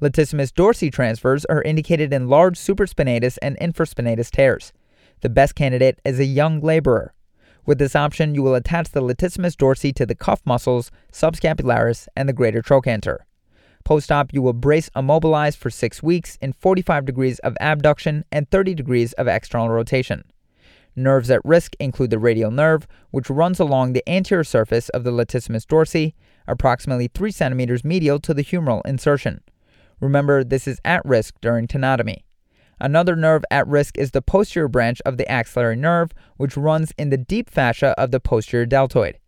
Latissimus 0.00 0.50
dorsi 0.50 0.90
transfers 0.90 1.44
are 1.46 1.62
indicated 1.62 2.10
in 2.10 2.26
large 2.26 2.58
supraspinatus 2.58 3.36
and 3.42 3.58
infraspinatus 3.58 4.30
tears. 4.30 4.72
The 5.20 5.28
best 5.28 5.54
candidate 5.54 6.00
is 6.06 6.18
a 6.18 6.24
young 6.24 6.60
laborer. 6.60 7.12
With 7.66 7.78
this 7.78 7.94
option, 7.94 8.34
you 8.34 8.42
will 8.42 8.54
attach 8.54 8.88
the 8.88 9.02
latissimus 9.02 9.54
dorsi 9.54 9.94
to 9.96 10.06
the 10.06 10.14
cuff 10.14 10.40
muscles, 10.46 10.90
subscapularis, 11.12 12.08
and 12.16 12.26
the 12.26 12.32
greater 12.32 12.62
trochanter. 12.62 13.26
Post-op, 13.84 14.32
you 14.32 14.40
will 14.40 14.54
brace 14.54 14.88
immobilize 14.96 15.54
for 15.54 15.68
6 15.68 16.02
weeks 16.02 16.38
in 16.40 16.54
45 16.54 17.04
degrees 17.04 17.38
of 17.40 17.54
abduction 17.60 18.24
and 18.32 18.50
30 18.50 18.74
degrees 18.74 19.12
of 19.14 19.28
external 19.28 19.68
rotation. 19.68 20.24
Nerves 20.96 21.30
at 21.30 21.44
risk 21.44 21.76
include 21.78 22.08
the 22.08 22.18
radial 22.18 22.50
nerve, 22.50 22.88
which 23.10 23.28
runs 23.28 23.60
along 23.60 23.92
the 23.92 24.08
anterior 24.08 24.44
surface 24.44 24.88
of 24.88 25.04
the 25.04 25.12
latissimus 25.12 25.66
dorsi, 25.66 26.14
approximately 26.48 27.08
3 27.08 27.30
centimeters 27.30 27.84
medial 27.84 28.18
to 28.18 28.32
the 28.32 28.44
humeral 28.44 28.80
insertion. 28.86 29.42
Remember, 30.00 30.42
this 30.42 30.66
is 30.66 30.80
at 30.84 31.04
risk 31.04 31.34
during 31.40 31.66
tenotomy. 31.66 32.22
Another 32.80 33.14
nerve 33.14 33.44
at 33.50 33.66
risk 33.66 33.98
is 33.98 34.12
the 34.12 34.22
posterior 34.22 34.68
branch 34.68 35.02
of 35.04 35.18
the 35.18 35.30
axillary 35.30 35.76
nerve, 35.76 36.12
which 36.38 36.56
runs 36.56 36.92
in 36.96 37.10
the 37.10 37.18
deep 37.18 37.50
fascia 37.50 37.94
of 37.98 38.10
the 38.10 38.20
posterior 38.20 38.64
deltoid. 38.64 39.18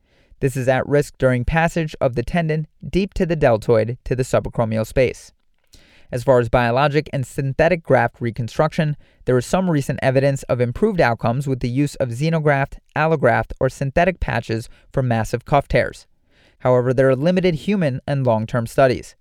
This 0.40 0.56
is 0.56 0.68
at 0.68 0.88
risk 0.88 1.18
during 1.18 1.44
passage 1.44 1.94
of 2.00 2.14
the 2.14 2.22
tendon 2.22 2.66
deep 2.88 3.12
to 3.14 3.26
the 3.26 3.36
deltoid 3.36 3.98
to 4.04 4.16
the 4.16 4.22
subacromial 4.22 4.86
space. 4.86 5.32
As 6.10 6.24
far 6.24 6.40
as 6.40 6.48
biologic 6.48 7.08
and 7.12 7.26
synthetic 7.26 7.82
graft 7.82 8.20
reconstruction, 8.20 8.96
there 9.24 9.38
is 9.38 9.46
some 9.46 9.70
recent 9.70 9.98
evidence 10.02 10.42
of 10.44 10.60
improved 10.60 11.00
outcomes 11.00 11.46
with 11.46 11.60
the 11.60 11.70
use 11.70 11.94
of 11.96 12.10
xenograft, 12.10 12.78
allograft, 12.96 13.52
or 13.60 13.68
synthetic 13.68 14.20
patches 14.20 14.68
for 14.92 15.02
massive 15.02 15.44
cuff 15.44 15.68
tears. 15.68 16.06
However, 16.60 16.92
there 16.92 17.08
are 17.08 17.16
limited 17.16 17.54
human 17.54 18.00
and 18.06 18.26
long 18.26 18.46
term 18.46 18.66
studies. 18.66 19.14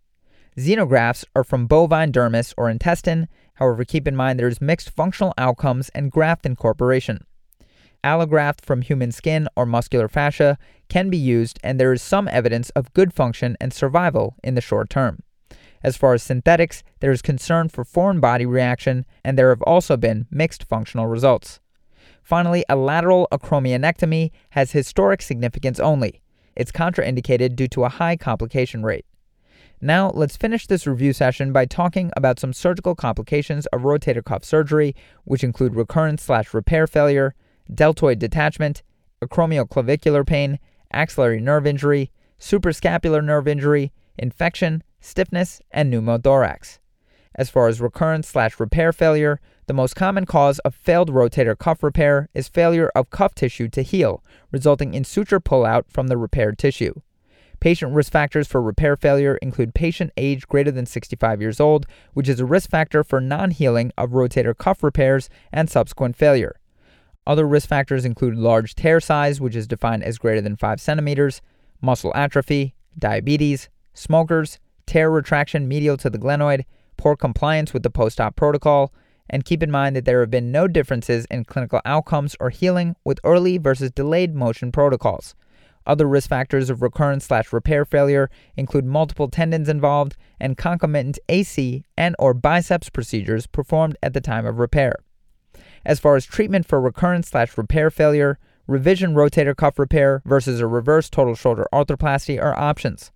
Xenografts 0.58 1.24
are 1.36 1.44
from 1.44 1.68
bovine 1.68 2.12
dermis 2.12 2.54
or 2.58 2.70
intestine 2.70 3.28
However, 3.62 3.86
keep 3.86 4.08
in 4.08 4.16
mind 4.16 4.40
there's 4.40 4.60
mixed 4.60 4.90
functional 4.90 5.36
outcomes 5.38 5.90
and 5.90 6.12
graft 6.12 6.48
incorporation. 6.48 7.28
Allograft 8.04 8.66
from 8.66 8.82
human 8.82 9.12
skin 9.12 9.48
or 9.56 9.68
muscular 9.68 10.08
fascia 10.08 10.58
can 10.90 11.12
be 11.12 11.18
used, 11.18 11.60
and 11.64 11.80
there 11.80 11.94
is 11.94 12.02
some 12.02 12.28
evidence 12.28 12.72
of 12.72 12.92
good 12.94 13.14
function 13.14 13.56
and 13.62 13.72
survival 13.72 14.36
in 14.44 14.56
the 14.56 14.62
short 14.62 14.90
term. 14.90 15.22
As 15.84 15.96
far 15.96 16.16
as 16.16 16.24
synthetics, 16.24 16.82
there 17.02 17.12
is 17.12 17.22
concern 17.22 17.70
for 17.70 17.84
foreign 17.84 18.20
body 18.20 18.48
reaction, 18.48 19.06
and 19.24 19.38
there 19.38 19.50
have 19.50 19.62
also 19.62 19.96
been 19.96 20.26
mixed 20.32 20.64
functional 20.64 21.06
results. 21.06 21.60
Finally, 22.24 22.66
a 22.68 22.76
lateral 22.76 23.28
acromionectomy 23.32 24.32
has 24.52 24.72
historic 24.72 25.22
significance 25.22 25.80
only. 25.80 26.24
It's 26.56 26.72
contraindicated 26.72 27.56
due 27.56 27.68
to 27.68 27.84
a 27.84 27.90
high 27.90 28.16
complication 28.16 28.82
rate. 28.82 29.06
Now, 29.84 30.12
let's 30.14 30.38
finish 30.38 30.68
this 30.68 30.86
review 30.86 31.12
session 31.12 31.52
by 31.52 31.66
talking 31.66 32.12
about 32.16 32.40
some 32.40 32.54
surgical 32.54 32.94
complications 32.94 33.66
of 33.68 33.82
rotator 33.82 34.24
cuff 34.24 34.46
surgery, 34.46 34.96
which 35.24 35.44
include 35.44 35.74
recurrence 35.74 36.22
slash 36.22 36.54
repair 36.54 36.86
failure, 36.86 37.34
deltoid 37.74 38.20
detachment, 38.20 38.84
acromioclavicular 39.24 40.26
pain, 40.26 40.60
axillary 40.94 41.42
nerve 41.42 41.66
injury, 41.66 42.12
suprascapular 42.40 43.24
nerve 43.24 43.48
injury, 43.48 43.92
infection, 44.20 44.84
stiffness, 45.00 45.64
and 45.72 45.92
pneumothorax. 45.92 46.78
As 47.34 47.50
far 47.50 47.68
as 47.68 47.82
recurrence 47.82 48.28
slash 48.28 48.60
repair 48.60 48.94
failure, 48.94 49.40
the 49.66 49.74
most 49.74 49.96
common 49.96 50.28
cause 50.28 50.60
of 50.60 50.76
failed 50.76 51.10
rotator 51.10 51.58
cuff 51.58 51.82
repair 51.82 52.30
is 52.36 52.48
failure 52.48 52.92
of 52.94 53.10
cuff 53.10 53.34
tissue 53.34 53.68
to 53.70 53.82
heal, 53.82 54.24
resulting 54.52 54.94
in 54.94 55.04
suture 55.04 55.40
pullout 55.40 55.86
from 55.90 56.08
the 56.08 56.18
repaired 56.18 56.60
tissue. 56.60 56.94
Patient 57.62 57.94
risk 57.94 58.12
factors 58.12 58.48
for 58.48 58.60
repair 58.60 58.96
failure 58.96 59.38
include 59.38 59.76
patient 59.76 60.12
age 60.18 60.48
greater 60.48 60.72
than 60.72 60.88
65 60.88 61.40
years 61.40 61.60
old, 61.60 61.86
which 62.16 62.28
is 62.28 62.40
a 62.40 62.46
risk 62.46 62.72
factor 62.72 63.04
for 63.04 63.22
non 63.22 63.52
healing 63.52 63.92
of 64.00 64.10
rotator 64.10 64.58
cuff 64.58 64.82
repairs 64.82 65.30
and 65.54 65.70
subsequent 65.70 66.16
failure. 66.16 66.56
Other 67.28 67.48
risk 67.48 67.70
factors 67.70 68.04
include 68.04 68.36
large 68.36 68.74
tear 68.74 69.00
size, 69.00 69.40
which 69.40 69.56
is 69.56 69.68
defined 69.68 70.04
as 70.04 70.18
greater 70.18 70.42
than 70.42 70.56
5 70.58 70.82
centimeters, 70.82 71.40
muscle 71.82 72.12
atrophy, 72.16 72.74
diabetes, 72.98 73.70
smokers, 73.94 74.58
tear 74.88 75.12
retraction 75.12 75.68
medial 75.68 75.98
to 75.98 76.10
the 76.10 76.18
glenoid, 76.18 76.64
poor 76.98 77.16
compliance 77.16 77.74
with 77.74 77.84
the 77.84 77.92
post 77.92 78.20
op 78.20 78.36
protocol, 78.36 78.92
and 79.30 79.46
keep 79.46 79.62
in 79.62 79.70
mind 79.70 79.96
that 79.96 80.06
there 80.06 80.22
have 80.22 80.32
been 80.32 80.52
no 80.52 80.68
differences 80.68 81.28
in 81.30 81.46
clinical 81.46 81.80
outcomes 81.86 82.36
or 82.40 82.50
healing 82.50 82.96
with 83.06 83.20
early 83.24 83.60
versus 83.60 83.92
delayed 83.92 84.34
motion 84.34 84.72
protocols. 84.72 85.36
Other 85.86 86.08
risk 86.08 86.30
factors 86.30 86.70
of 86.70 86.82
recurrence 86.82 87.26
slash 87.26 87.52
repair 87.52 87.86
failure 87.86 88.30
include 88.56 88.86
multiple 88.86 89.28
tendons 89.28 89.68
involved 89.68 90.16
and 90.40 90.58
concomitant 90.58 91.18
AC 91.28 91.84
and 91.98 92.16
or 92.20 92.34
biceps 92.34 92.90
procedures 92.90 93.48
performed 93.48 93.98
at 94.04 94.14
the 94.14 94.22
time 94.22 94.46
of 94.46 94.60
repair. 94.60 94.96
As 95.86 96.00
far 96.00 96.16
as 96.16 96.26
treatment 96.26 96.68
for 96.68 96.80
recurrence 96.80 97.30
slash 97.30 97.58
repair 97.58 97.90
failure, 97.90 98.38
revision 98.68 99.16
rotator 99.16 99.56
cuff 99.56 99.80
repair 99.80 100.22
versus 100.26 100.60
a 100.60 100.68
reverse 100.68 101.10
total 101.10 101.36
shoulder 101.36 101.68
arthroplasty 101.74 102.42
are 102.42 102.58
options. 102.58 103.12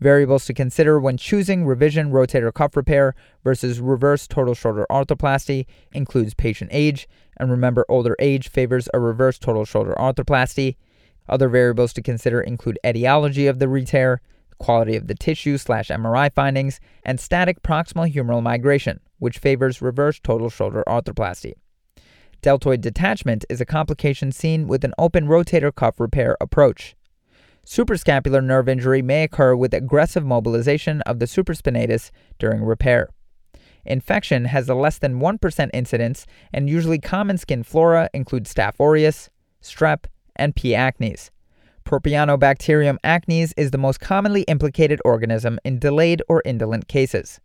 Variables 0.00 0.44
to 0.46 0.54
consider 0.54 1.00
when 1.00 1.16
choosing 1.16 1.64
revision 1.64 2.10
rotator 2.10 2.52
cuff 2.52 2.76
repair 2.76 3.14
versus 3.42 3.80
reverse 3.80 4.28
total 4.28 4.54
shoulder 4.54 4.86
arthroplasty 4.90 5.66
includes 5.92 6.34
patient 6.34 6.70
age, 6.72 7.08
and 7.36 7.50
remember 7.50 7.84
older 7.88 8.14
age 8.20 8.48
favors 8.48 8.88
a 8.94 9.00
reverse 9.00 9.38
total 9.38 9.64
shoulder 9.64 9.94
arthroplasty 9.98 10.76
other 11.28 11.48
variables 11.48 11.92
to 11.94 12.02
consider 12.02 12.40
include 12.40 12.78
etiology 12.84 13.46
of 13.46 13.58
the 13.58 13.66
retear, 13.66 14.18
quality 14.58 14.96
of 14.96 15.06
the 15.06 15.14
tissue 15.14 15.58
slash 15.58 15.88
MRI 15.88 16.32
findings, 16.34 16.80
and 17.04 17.18
static 17.20 17.62
proximal 17.62 18.12
humeral 18.12 18.42
migration, 18.42 19.00
which 19.18 19.38
favors 19.38 19.82
reverse 19.82 20.18
total 20.20 20.50
shoulder 20.50 20.82
arthroplasty. 20.86 21.54
Deltoid 22.40 22.80
detachment 22.80 23.44
is 23.48 23.60
a 23.60 23.66
complication 23.66 24.30
seen 24.30 24.68
with 24.68 24.84
an 24.84 24.94
open 24.98 25.26
rotator 25.26 25.74
cuff 25.74 25.98
repair 25.98 26.36
approach. 26.40 26.94
Suprascapular 27.66 28.42
nerve 28.42 28.68
injury 28.68 29.02
may 29.02 29.24
occur 29.24 29.54
with 29.54 29.74
aggressive 29.74 30.24
mobilization 30.24 31.02
of 31.02 31.18
the 31.18 31.26
supraspinatus 31.26 32.10
during 32.38 32.62
repair. 32.62 33.10
Infection 33.84 34.46
has 34.46 34.68
a 34.68 34.74
less 34.74 34.98
than 34.98 35.20
1% 35.20 35.70
incidence, 35.74 36.26
and 36.52 36.70
usually 36.70 36.98
common 36.98 37.38
skin 37.38 37.62
flora 37.62 38.08
include 38.14 38.44
Staph 38.44 38.78
aureus, 38.80 39.30
strep, 39.62 40.04
and 40.38 40.54
P. 40.54 40.70
acnes. 40.70 41.30
Propionibacterium 41.84 42.98
acnes 43.02 43.52
is 43.56 43.70
the 43.70 43.78
most 43.78 43.98
commonly 43.98 44.42
implicated 44.42 45.00
organism 45.04 45.58
in 45.64 45.78
delayed 45.78 46.22
or 46.28 46.42
indolent 46.44 46.86
cases. 46.86 47.40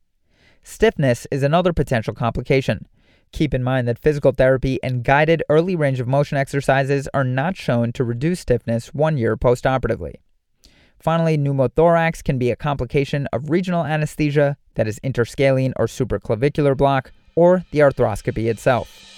Stiffness 0.63 1.25
is 1.32 1.43
another 1.43 1.73
potential 1.73 2.13
complication. 2.13 2.86
Keep 3.32 3.53
in 3.53 3.63
mind 3.63 3.88
that 3.88 3.99
physical 3.99 4.32
therapy 4.32 4.79
and 4.84 5.03
guided 5.03 5.43
early 5.49 5.75
range 5.75 5.99
of 5.99 6.08
motion 6.08 6.38
exercises 6.38 7.08
are 7.13 7.23
not 7.23 7.56
shown 7.56 7.91
to 7.93 8.03
reduce 8.03 8.41
stiffness 8.41 8.93
one 8.93 9.17
year 9.17 9.36
postoperatively. 9.36 10.15
Finally, 10.99 11.38
pneumothorax 11.38 12.23
can 12.23 12.38
be 12.38 12.51
a 12.51 12.56
complication 12.56 13.27
of 13.34 13.49
regional 13.49 13.86
anesthesia, 13.86 14.56
that 14.75 14.88
is, 14.88 14.99
interscalene 15.01 15.73
or 15.77 15.86
supraclavicular 15.86 16.77
block, 16.77 17.12
or 17.36 17.65
the 17.71 17.79
arthroscopy 17.79 18.49
itself. 18.49 19.12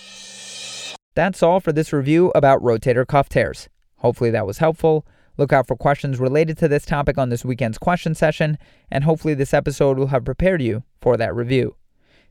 That's 1.15 1.41
all 1.41 1.61
for 1.61 1.71
this 1.71 1.93
review 1.93 2.31
about 2.35 2.61
rotator 2.61 3.07
cuff 3.07 3.29
tears. 3.29 3.69
Hopefully 3.99 4.31
that 4.31 4.45
was 4.45 4.57
helpful. 4.57 5.07
Look 5.37 5.53
out 5.53 5.65
for 5.65 5.77
questions 5.77 6.19
related 6.19 6.57
to 6.57 6.67
this 6.67 6.85
topic 6.85 7.17
on 7.17 7.29
this 7.29 7.45
weekend's 7.45 7.77
question 7.77 8.15
session, 8.15 8.57
and 8.91 9.03
hopefully, 9.03 9.33
this 9.33 9.53
episode 9.53 9.97
will 9.97 10.07
have 10.07 10.23
prepared 10.25 10.61
you 10.61 10.83
for 11.01 11.17
that 11.17 11.35
review. 11.35 11.75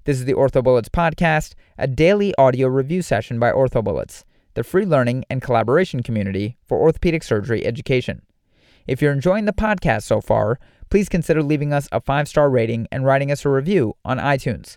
This 0.05 0.19
is 0.19 0.27
the 0.27 0.35
OrthoBullets 0.35 0.89
podcast, 0.89 1.55
a 1.79 1.87
daily 1.87 2.35
audio 2.37 2.69
review 2.69 3.01
session 3.01 3.39
by 3.39 3.51
OrthoBullets, 3.51 4.25
the 4.53 4.63
free 4.63 4.85
learning 4.85 5.25
and 5.31 5.43
collaboration 5.43 6.03
community 6.03 6.59
for 6.67 6.79
orthopedic 6.79 7.23
surgery 7.23 7.67
education. 7.67 8.23
If 8.87 9.01
you're 9.01 9.13
enjoying 9.13 9.47
the 9.47 9.53
podcast 9.53 10.03
so 10.03 10.21
far, 10.21 10.59
please 10.91 11.09
consider 11.09 11.43
leaving 11.43 11.73
us 11.73 11.89
a 11.91 12.03
five 12.03 12.29
star 12.29 12.51
rating 12.51 12.87
and 12.93 13.07
writing 13.07 13.31
us 13.31 13.47
a 13.47 13.49
review 13.49 13.97
on 14.05 14.19
iTunes. 14.19 14.77